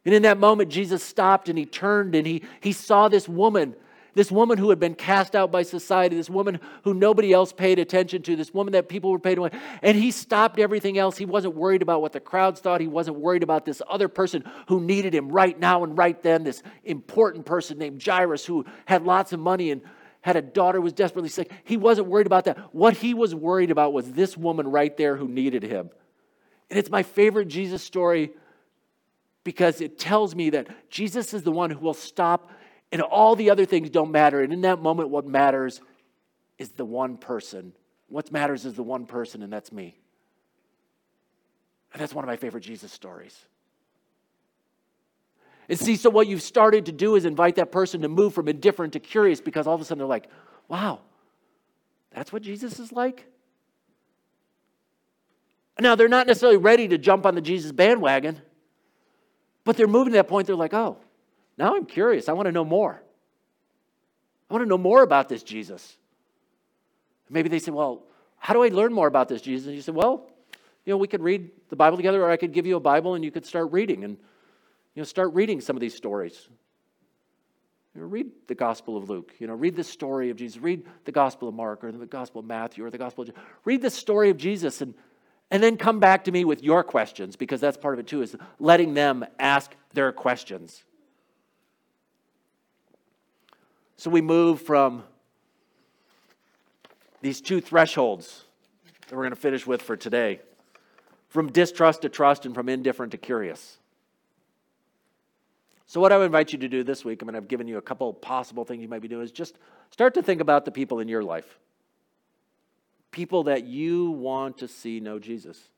And 0.05 0.15
in 0.15 0.23
that 0.23 0.39
moment, 0.39 0.71
Jesus 0.71 1.03
stopped 1.03 1.49
and 1.49 1.59
he 1.59 1.65
turned 1.65 2.15
and 2.15 2.27
he, 2.27 2.43
he 2.61 2.73
saw 2.73 3.09
this 3.09 3.29
woman, 3.29 3.75
this 4.13 4.31
woman 4.31 4.59
who 4.59 4.69
had 4.69 4.79
been 4.79 4.95
cast 4.95 5.35
out 5.35 5.51
by 5.51 5.63
society, 5.63 6.15
this 6.17 6.29
woman 6.29 6.61
who 6.83 6.93
nobody 6.93 7.33
else 7.33 7.53
paid 7.53 7.79
attention 7.79 8.23
to, 8.23 8.37
this 8.37 8.53
woman 8.53 8.73
that 8.73 8.89
people 8.89 9.11
were 9.11 9.19
paid 9.19 9.39
away. 9.39 9.51
And 9.83 9.97
he 9.97 10.11
stopped 10.11 10.59
everything 10.61 10.99
else. 10.99 11.17
He 11.17 11.25
wasn't 11.25 11.55
worried 11.55 11.81
about 11.81 12.03
what 12.03 12.13
the 12.13 12.21
crowds 12.21 12.61
thought. 12.61 12.83
He 12.83 12.87
wasn't 12.87 13.19
worried 13.19 13.43
about 13.43 13.65
this 13.65 13.81
other 13.89 14.09
person 14.09 14.45
who 14.69 14.81
needed 14.81 15.15
him 15.15 15.31
right 15.31 15.59
now 15.59 15.85
and 15.85 15.97
right 15.97 16.23
then, 16.23 16.45
this 16.45 16.63
important 16.85 17.47
person 17.47 17.79
named 17.79 18.03
Jairus 18.05 18.45
who 18.45 18.67
had 18.85 19.05
lots 19.05 19.33
of 19.33 19.41
money 19.41 19.71
and 19.71 19.81
had 20.21 20.37
a 20.37 20.43
daughter 20.43 20.79
who 20.79 20.85
was 20.85 20.93
desperately 20.93 21.29
sick. 21.29 21.51
He 21.65 21.77
wasn't 21.77 22.09
worried 22.09 22.27
about 22.27 22.45
that. 22.45 22.59
What 22.75 22.97
he 22.97 23.15
was 23.15 23.35
worried 23.35 23.71
about 23.71 23.93
was 23.93 24.13
this 24.13 24.37
woman 24.37 24.69
right 24.69 24.95
there 24.97 25.17
who 25.17 25.29
needed 25.29 25.63
him. 25.63 25.91
And 26.71 26.79
it's 26.79 26.91
my 26.91 27.03
favorite 27.03 27.49
Jesus 27.49 27.83
story 27.83 28.33
because 29.45 29.81
it 29.81 29.99
tells 29.99 30.35
me 30.35 30.51
that 30.51 30.91
Jesus 30.91 31.35
is 31.35 31.43
the 31.43 31.53
one 31.53 31.71
who 31.71 31.79
will 31.79 31.95
stop 31.95 32.51
and 32.91 33.03
all 33.03 33.37
the 33.37 33.51
other 33.51 33.67
things 33.67 33.91
don't 33.91 34.11
matter. 34.11 34.41
And 34.41 34.53
in 34.53 34.63
that 34.63 34.81
moment, 34.81 35.11
what 35.11 35.27
matters 35.27 35.81
is 36.59 36.71
the 36.71 36.85
one 36.85 37.17
person. 37.17 37.73
What 38.09 38.33
matters 38.33 38.65
is 38.65 38.75
the 38.75 38.83
one 38.83 39.07
person, 39.07 39.43
and 39.43 39.53
that's 39.53 39.73
me. 39.73 39.99
And 41.93 42.01
that's 42.01 42.15
one 42.15 42.25
of 42.25 42.29
my 42.29 42.37
favorite 42.37 42.63
Jesus 42.63 42.93
stories. 42.93 43.39
And 45.69 45.79
see, 45.79 45.97
so 45.97 46.11
what 46.11 46.27
you've 46.27 46.43
started 46.43 46.87
to 46.87 46.93
do 46.93 47.17
is 47.17 47.25
invite 47.25 47.57
that 47.57 47.73
person 47.73 48.03
to 48.03 48.09
move 48.09 48.35
from 48.35 48.49
indifferent 48.49 48.93
to 48.93 49.01
curious 49.01 49.41
because 49.41 49.67
all 49.67 49.75
of 49.75 49.81
a 49.81 49.85
sudden 49.85 49.99
they're 49.99 50.07
like, 50.07 50.29
wow, 50.69 51.01
that's 52.15 52.33
what 52.33 52.43
Jesus 52.43 52.79
is 52.79 52.93
like? 52.93 53.27
Now, 55.81 55.97
they're 55.97 56.09
not 56.09 56.27
necessarily 56.27 56.59
ready 56.59 56.87
to 56.89 56.99
jump 56.99 57.27
on 57.27 57.35
the 57.35 57.41
Jesus 57.41 57.73
bandwagon. 57.73 58.41
But 59.65 59.77
they're 59.77 59.87
moving 59.87 60.13
to 60.13 60.19
that 60.19 60.29
point, 60.29 60.47
they're 60.47 60.57
like, 60.57 60.75
oh, 60.75 60.99
now 61.57 61.75
I'm 61.75 61.87
curious. 61.87 62.29
I 62.29 62.33
want 62.33 62.47
to 62.47 62.53
know 62.53 62.65
more. 62.65 63.03
I 64.51 64.55
want 64.55 64.65
to 64.65 64.69
know 64.69 64.79
more 64.79 65.03
about 65.03 65.29
this 65.29 65.43
Jesus. 65.43 65.97
Maybe 67.31 67.49
they 67.49 67.59
say, 67.59 67.71
well, 67.71 68.03
how 68.39 68.53
do 68.53 68.63
I 68.63 68.69
learn 68.69 68.93
more 68.93 69.07
about 69.07 69.29
this 69.29 69.41
Jesus? 69.41 69.67
And 69.67 69.75
you 69.75 69.83
say, 69.83 69.93
well, 69.93 70.29
you 70.85 70.93
know, 70.93 70.99
we 70.99 71.09
could 71.09 71.23
read 71.23 71.51
the 71.71 71.77
Bible 71.77 71.97
together, 71.97 72.23
or 72.23 72.31
I 72.31 72.37
could 72.37 72.53
give 72.53 72.67
you 72.67 72.77
a 72.77 72.81
Bible 72.81 73.15
and 73.15 73.25
you 73.25 73.31
could 73.31 73.47
start 73.47 73.73
reading 73.73 74.05
and, 74.05 74.19
you 74.95 75.01
know, 75.01 75.05
start 75.05 75.33
reading 75.33 75.63
some 75.63 75.77
of 75.77 75.81
these 75.81 75.95
stories. 75.95 76.49
You 77.95 78.03
know, 78.03 78.07
read 78.07 78.27
the 78.49 78.55
Gospel 78.55 78.97
of 78.97 79.09
Luke. 79.09 79.33
You 79.39 79.47
know, 79.47 79.55
read 79.55 79.77
the 79.77 79.85
story 79.85 80.29
of 80.29 80.37
Jesus. 80.37 80.61
Read 80.61 80.85
the 81.05 81.13
Gospel 81.13 81.49
of 81.49 81.55
Mark 81.55 81.85
or 81.85 81.93
the 81.93 82.05
Gospel 82.05 82.41
of 82.41 82.47
Matthew 82.47 82.85
or 82.85 82.91
the 82.91 82.99
Gospel 82.99 83.23
of 83.25 83.31
Read 83.65 83.81
the 83.81 83.91
story 83.91 84.29
of 84.31 84.37
Jesus 84.37 84.83
and 84.83 84.95
and 85.51 85.63
then 85.63 85.77
come 85.77 86.01
back 86.01 86.25
to 86.25 86.33
me 86.33 86.45
with 86.45 86.63
your 86.63 86.83
questions 86.83 87.37
because 87.37 87.61
that's 87.61 87.77
part 87.77 87.95
of 87.95 88.01
it 88.01 88.07
too 88.07 88.23
is 88.23 88.37
letting 88.59 88.95
them 88.95 89.25
ask 89.39 89.75
their 89.93 90.13
questions. 90.13 90.85
So 93.97 94.11
we 94.11 94.21
move 94.21 94.61
from 94.61 95.05
these 97.23 97.41
two 97.41 97.61
thresholds 97.61 98.45
that 99.09 99.17
we're 99.17 99.23
going 99.23 99.31
to 99.31 99.37
finish 99.37 99.67
with 99.67 99.81
for 99.81 99.97
today 99.97 100.41
from 101.29 101.51
distrust 101.51 102.03
to 102.03 102.09
trust 102.09 102.47
and 102.47 102.55
from 102.55 102.69
indifferent 102.69 103.13
to 103.13 103.19
curious. 103.19 103.79
So 105.87 106.01
what 106.01 106.11
i 106.11 106.19
would 106.19 106.25
invite 106.25 106.53
you 106.53 106.59
to 106.59 106.69
do 106.69 106.83
this 106.83 107.05
week 107.05 107.23
i 107.23 107.27
mean 107.27 107.37
i've 107.37 107.47
given 107.47 107.69
you 107.69 107.77
a 107.77 107.83
couple 107.83 108.13
possible 108.13 108.65
things 108.65 108.83
you 108.83 108.89
might 108.89 109.03
be 109.03 109.07
doing 109.07 109.23
is 109.23 109.31
just 109.31 109.59
start 109.93 110.15
to 110.15 110.23
think 110.23 110.41
about 110.41 110.65
the 110.65 110.73
people 110.73 110.99
in 110.99 111.07
your 111.07 111.23
life 111.23 111.59
people 113.15 113.45
that 113.45 113.65
you 113.65 114.11
want 114.11 114.59
to 114.59 114.67
see 114.67 114.99
know 114.99 115.21
Jesus? 115.21 115.69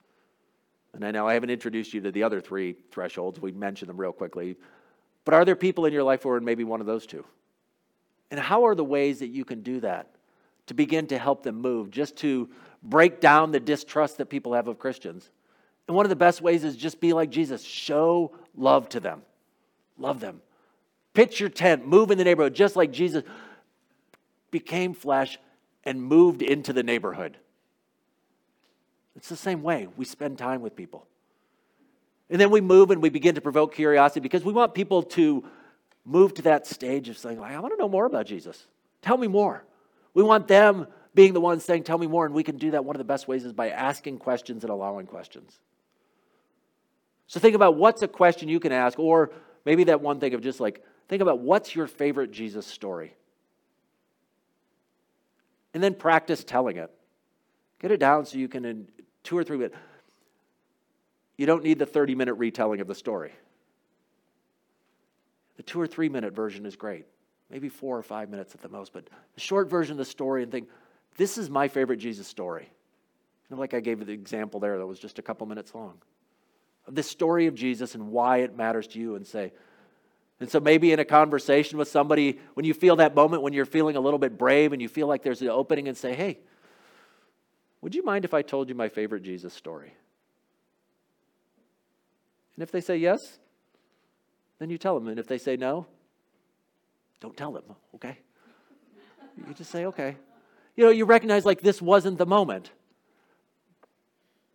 And 0.95 1.05
I 1.05 1.11
know 1.11 1.29
I 1.29 1.35
haven't 1.35 1.51
introduced 1.51 1.93
you 1.93 2.01
to 2.01 2.11
the 2.11 2.23
other 2.23 2.41
three 2.41 2.77
thresholds. 2.91 3.39
We 3.39 3.53
mentioned 3.53 3.91
them 3.91 3.99
real 3.99 4.13
quickly. 4.13 4.57
But 5.27 5.35
are 5.35 5.45
there 5.45 5.55
people 5.55 5.85
in 5.85 5.93
your 5.93 6.03
life 6.03 6.23
who 6.23 6.31
are 6.31 6.41
maybe 6.41 6.65
one 6.65 6.81
of 6.81 6.87
those 6.87 7.05
two? 7.05 7.27
And 8.31 8.41
how 8.41 8.65
are 8.67 8.75
the 8.75 8.83
ways 8.83 9.19
that 9.19 9.29
you 9.29 9.45
can 9.45 9.61
do 9.61 9.81
that 9.81 10.09
to 10.69 10.75
begin 10.75 11.07
to 11.09 11.19
help 11.19 11.43
them 11.43 11.61
move, 11.61 11.91
just 11.91 12.17
to 12.17 12.49
break 12.83 13.21
down 13.21 13.53
the 13.53 13.61
distrust 13.61 14.17
that 14.17 14.31
people 14.31 14.55
have 14.55 14.67
of 14.67 14.79
Christians? 14.79 15.31
And 15.87 15.95
one 15.95 16.07
of 16.07 16.11
the 16.11 16.17
best 16.17 16.41
ways 16.41 16.65
is 16.65 16.75
just 16.75 16.99
be 16.99 17.13
like 17.13 17.29
Jesus 17.29 17.63
show 17.63 18.33
love 18.57 18.89
to 18.89 19.01
them, 19.01 19.21
love 19.99 20.21
them. 20.21 20.41
Pitch 21.13 21.39
your 21.39 21.51
tent, 21.51 21.87
move 21.87 22.11
in 22.11 22.17
the 22.17 22.25
neighborhood, 22.25 22.55
just 22.55 22.75
like 22.75 22.91
Jesus 22.91 23.23
became 24.51 24.95
flesh 24.95 25.39
and 25.87 26.03
moved 26.03 26.43
into 26.43 26.73
the 26.73 26.83
neighborhood. 26.83 27.39
It's 29.15 29.29
the 29.29 29.37
same 29.37 29.63
way 29.63 29.89
we 29.97 30.05
spend 30.05 30.37
time 30.37 30.61
with 30.61 30.77
people. 30.77 31.07
And 32.29 32.41
then 32.41 32.51
we 32.51 32.61
move 32.61 32.91
and 32.91 33.01
we 33.01 33.09
begin 33.09 33.37
to 33.37 33.41
provoke 33.41 33.75
curiosity 33.75 34.21
because 34.21 34.45
we 34.45 34.53
want 34.53 34.75
people 34.75 35.03
to 35.05 35.45
move 36.05 36.35
to 36.35 36.43
that 36.43 36.67
stage 36.67 37.09
of 37.09 37.17
saying, 37.17 37.41
I 37.41 37.59
want 37.61 37.73
to 37.73 37.79
know 37.79 37.89
more 37.89 38.05
about 38.05 38.27
Jesus. 38.27 38.67
Tell 39.01 39.17
me 39.17 39.29
more. 39.29 39.65
We 40.13 40.23
want 40.23 40.49
them 40.49 40.89
being 41.15 41.33
the 41.33 41.41
ones 41.41 41.65
saying, 41.65 41.85
Tell 41.85 41.99
me 41.99 42.07
more. 42.07 42.27
And 42.27 42.35
we 42.35 42.43
can 42.43 42.59
do 42.59 42.73
that. 42.73 42.85
One 42.85 42.97
of 42.97 42.99
the 42.99 43.05
best 43.05 43.29
ways 43.29 43.45
is 43.45 43.53
by 43.53 43.71
asking 43.71 44.19
questions 44.19 44.65
and 44.65 44.71
allowing 44.71 45.07
questions. 45.07 45.59
So 47.27 47.41
think 47.41 47.55
about 47.55 47.77
what's 47.77 48.03
a 48.03 48.09
question 48.09 48.49
you 48.49 48.61
can 48.61 48.73
ask, 48.73 48.99
or 48.99 49.33
maybe 49.65 49.85
that 49.85 50.01
one 50.01 50.21
thing 50.21 50.35
of 50.35 50.43
just 50.43 50.61
like, 50.61 50.85
think 51.09 51.23
about 51.23 51.41
what's 51.41 51.75
your 51.75 51.87
favorite 51.87 52.31
Jesus 52.31 52.67
story? 52.67 53.15
And 55.77 55.83
then 55.83 55.93
practice 55.93 56.43
telling 56.43 56.79
it. 56.79 56.91
Get 57.81 57.91
it 57.91 58.01
down 58.01 58.25
so 58.25 58.39
you 58.39 58.49
can, 58.49 58.65
in 58.65 58.89
two 59.23 59.37
or 59.37 59.45
three 59.45 59.59
minutes, 59.59 59.77
you 61.37 61.45
don't 61.45 61.63
need 61.63 61.79
the 61.79 61.85
30 61.85 62.15
minute 62.15 62.33
retelling 62.33 62.81
of 62.81 62.87
the 62.87 62.95
story. 62.95 63.33
The 65.59 65.63
two 65.63 65.79
or 65.79 65.87
three 65.87 66.09
minute 66.09 66.35
version 66.35 66.65
is 66.65 66.77
great, 66.77 67.05
maybe 67.51 67.69
four 67.69 67.99
or 67.99 68.03
five 68.03 68.31
minutes 68.31 68.55
at 68.55 68.63
the 68.63 68.71
most, 68.71 68.95
but 68.95 69.07
the 69.35 69.41
short 69.43 69.69
version 69.69 69.93
of 69.93 69.99
the 69.99 70.07
story 70.07 70.43
and 70.43 70.51
think, 70.51 70.71
this 71.19 71.37
is 71.37 71.51
my 71.51 71.69
favorite 71.69 71.99
Jesus 71.99 72.27
story. 72.27 72.71
And 73.51 73.59
like 73.59 73.75
I 73.75 73.81
gave 73.81 74.07
the 74.07 74.13
example 74.15 74.61
there 74.61 74.79
that 74.79 74.87
was 74.87 74.99
just 74.99 75.19
a 75.19 75.23
couple 75.23 75.47
minutes 75.47 75.75
long 75.75 75.99
of 76.87 76.95
this 76.95 77.11
story 77.11 77.49
of 77.49 77.55
Jesus 77.55 77.95
and 77.95 78.09
why 78.09 78.39
it 78.39 78.57
matters 78.57 78.87
to 78.87 78.99
you 78.99 79.17
and 79.17 79.27
say, 79.27 79.53
and 80.39 80.51
so 80.51 80.61
maybe 80.61 80.93
in 80.93 80.99
a 80.99 81.05
conversation 81.05 81.79
with 81.79 81.89
somebody, 81.89 82.39
when 82.55 82.67
you 82.67 82.75
feel 82.75 82.97
that 82.97 83.15
moment 83.15 83.43
when 83.43 83.53
you're 83.53 83.65
feeling 83.65 83.97
a 83.97 84.01
little 84.01 84.19
bit 84.19 84.37
brave 84.37 84.73
and 84.73 84.83
you 84.83 84.89
feel 84.89 85.07
like 85.07 85.23
there's 85.23 85.41
an 85.41 85.49
opening 85.49 85.89
and 85.89 85.97
say, 85.97 86.15
hey, 86.15 86.39
would 87.81 87.95
you 87.95 88.03
mind 88.03 88.25
if 88.25 88.35
I 88.35 88.43
told 88.43 88.69
you 88.69 88.75
my 88.75 88.89
favorite 88.89 89.23
Jesus 89.23 89.55
story? 89.55 89.95
And 92.55 92.63
if 92.63 92.71
they 92.71 92.81
say 92.81 92.97
yes, 92.97 93.39
then 94.59 94.71
you 94.71 94.79
tell 94.79 94.99
them. 94.99 95.09
And 95.09 95.19
if 95.19 95.27
they 95.27 95.39
say 95.39 95.57
no, 95.57 95.87
don't 97.21 97.37
tell 97.37 97.53
them, 97.53 97.65
okay? 97.95 98.19
You 99.37 99.55
just 99.55 99.71
say, 99.71 99.87
okay. 99.87 100.17
You 100.75 100.85
know, 100.85 100.91
you 100.91 101.05
recognize 101.07 101.45
like 101.45 101.61
this 101.63 101.81
wasn't 101.81 102.19
the 102.19 102.27
moment. 102.27 102.71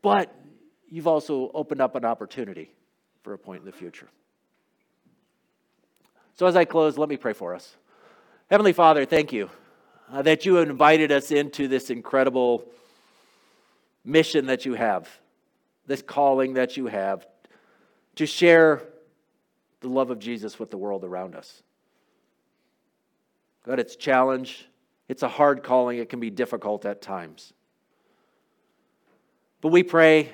But 0.01 0.35
you've 0.89 1.07
also 1.07 1.51
opened 1.53 1.81
up 1.81 1.95
an 1.95 2.05
opportunity 2.05 2.71
for 3.23 3.33
a 3.33 3.37
point 3.37 3.61
in 3.61 3.65
the 3.65 3.71
future. 3.71 4.09
So, 6.41 6.47
as 6.47 6.55
I 6.55 6.65
close, 6.65 6.97
let 6.97 7.07
me 7.07 7.17
pray 7.17 7.33
for 7.33 7.53
us. 7.53 7.75
Heavenly 8.49 8.73
Father, 8.73 9.05
thank 9.05 9.31
you 9.31 9.51
uh, 10.11 10.23
that 10.23 10.43
you 10.43 10.57
invited 10.57 11.11
us 11.11 11.29
into 11.29 11.67
this 11.67 11.91
incredible 11.91 12.65
mission 14.03 14.47
that 14.47 14.65
you 14.65 14.73
have, 14.73 15.07
this 15.85 16.01
calling 16.01 16.55
that 16.55 16.77
you 16.77 16.87
have 16.87 17.27
to 18.15 18.25
share 18.25 18.81
the 19.81 19.87
love 19.87 20.09
of 20.09 20.17
Jesus 20.17 20.57
with 20.57 20.71
the 20.71 20.77
world 20.77 21.03
around 21.03 21.35
us. 21.35 21.61
God, 23.63 23.77
it's 23.77 23.93
a 23.93 23.99
challenge. 23.99 24.67
It's 25.07 25.21
a 25.21 25.29
hard 25.29 25.61
calling. 25.61 25.99
It 25.99 26.09
can 26.09 26.19
be 26.19 26.31
difficult 26.31 26.85
at 26.87 27.03
times. 27.03 27.53
But 29.61 29.67
we 29.67 29.83
pray 29.83 30.31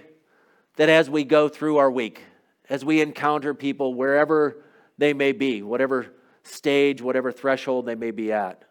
that 0.77 0.87
as 0.87 1.09
we 1.09 1.25
go 1.25 1.49
through 1.49 1.75
our 1.75 1.91
week, 1.91 2.21
as 2.69 2.85
we 2.85 3.01
encounter 3.01 3.53
people 3.53 3.93
wherever 3.93 4.63
they 4.97 5.13
may 5.13 5.31
be, 5.31 5.61
whatever 5.61 6.07
stage, 6.43 7.01
whatever 7.01 7.31
threshold 7.31 7.85
they 7.85 7.95
may 7.95 8.11
be 8.11 8.31
at, 8.31 8.63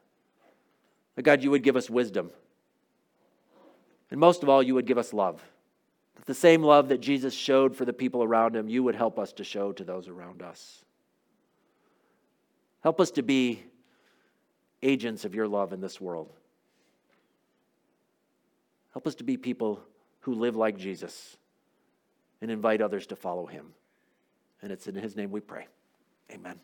that 1.15 1.23
God, 1.23 1.43
you 1.43 1.51
would 1.51 1.63
give 1.63 1.77
us 1.77 1.89
wisdom. 1.89 2.31
And 4.11 4.21
most 4.21 4.43
of 4.43 4.49
all, 4.49 4.63
you 4.63 4.75
would 4.75 4.87
give 4.87 4.99
us 4.99 5.13
love. 5.13 5.43
That 6.17 6.27
the 6.27 6.35
same 6.35 6.63
love 6.63 6.89
that 6.89 7.01
Jesus 7.01 7.35
showed 7.35 7.77
for 7.77 7.85
the 7.85 7.93
people 7.93 8.23
around 8.23 8.55
him, 8.55 8.69
you 8.69 8.83
would 8.83 8.95
help 8.95 9.19
us 9.19 9.33
to 9.35 9.45
show 9.45 9.73
to 9.73 9.85
those 9.85 10.09
around 10.09 10.43
us. 10.43 10.85
Help 12.81 13.01
us 13.01 13.11
to 13.13 13.23
be 13.23 13.63
agents 14.83 15.25
of 15.25 15.35
your 15.35 15.49
love 15.49 15.73
in 15.73 15.81
this 15.81 16.01
world. 16.01 16.33
Help 18.93 19.07
us 19.07 19.17
to 19.17 19.25
be 19.25 19.37
people 19.37 19.81
who 20.21 20.35
live 20.35 20.57
like 20.57 20.77
Jesus 20.77 21.37
and 22.41 22.51
invite 22.51 22.81
others 22.81 23.07
to 23.09 23.17
follow 23.17 23.47
him. 23.47 23.75
And 24.63 24.71
it's 24.71 24.87
in 24.87 24.95
his 24.95 25.17
name 25.17 25.31
we 25.31 25.41
pray. 25.41 25.67
Amen. 26.33 26.61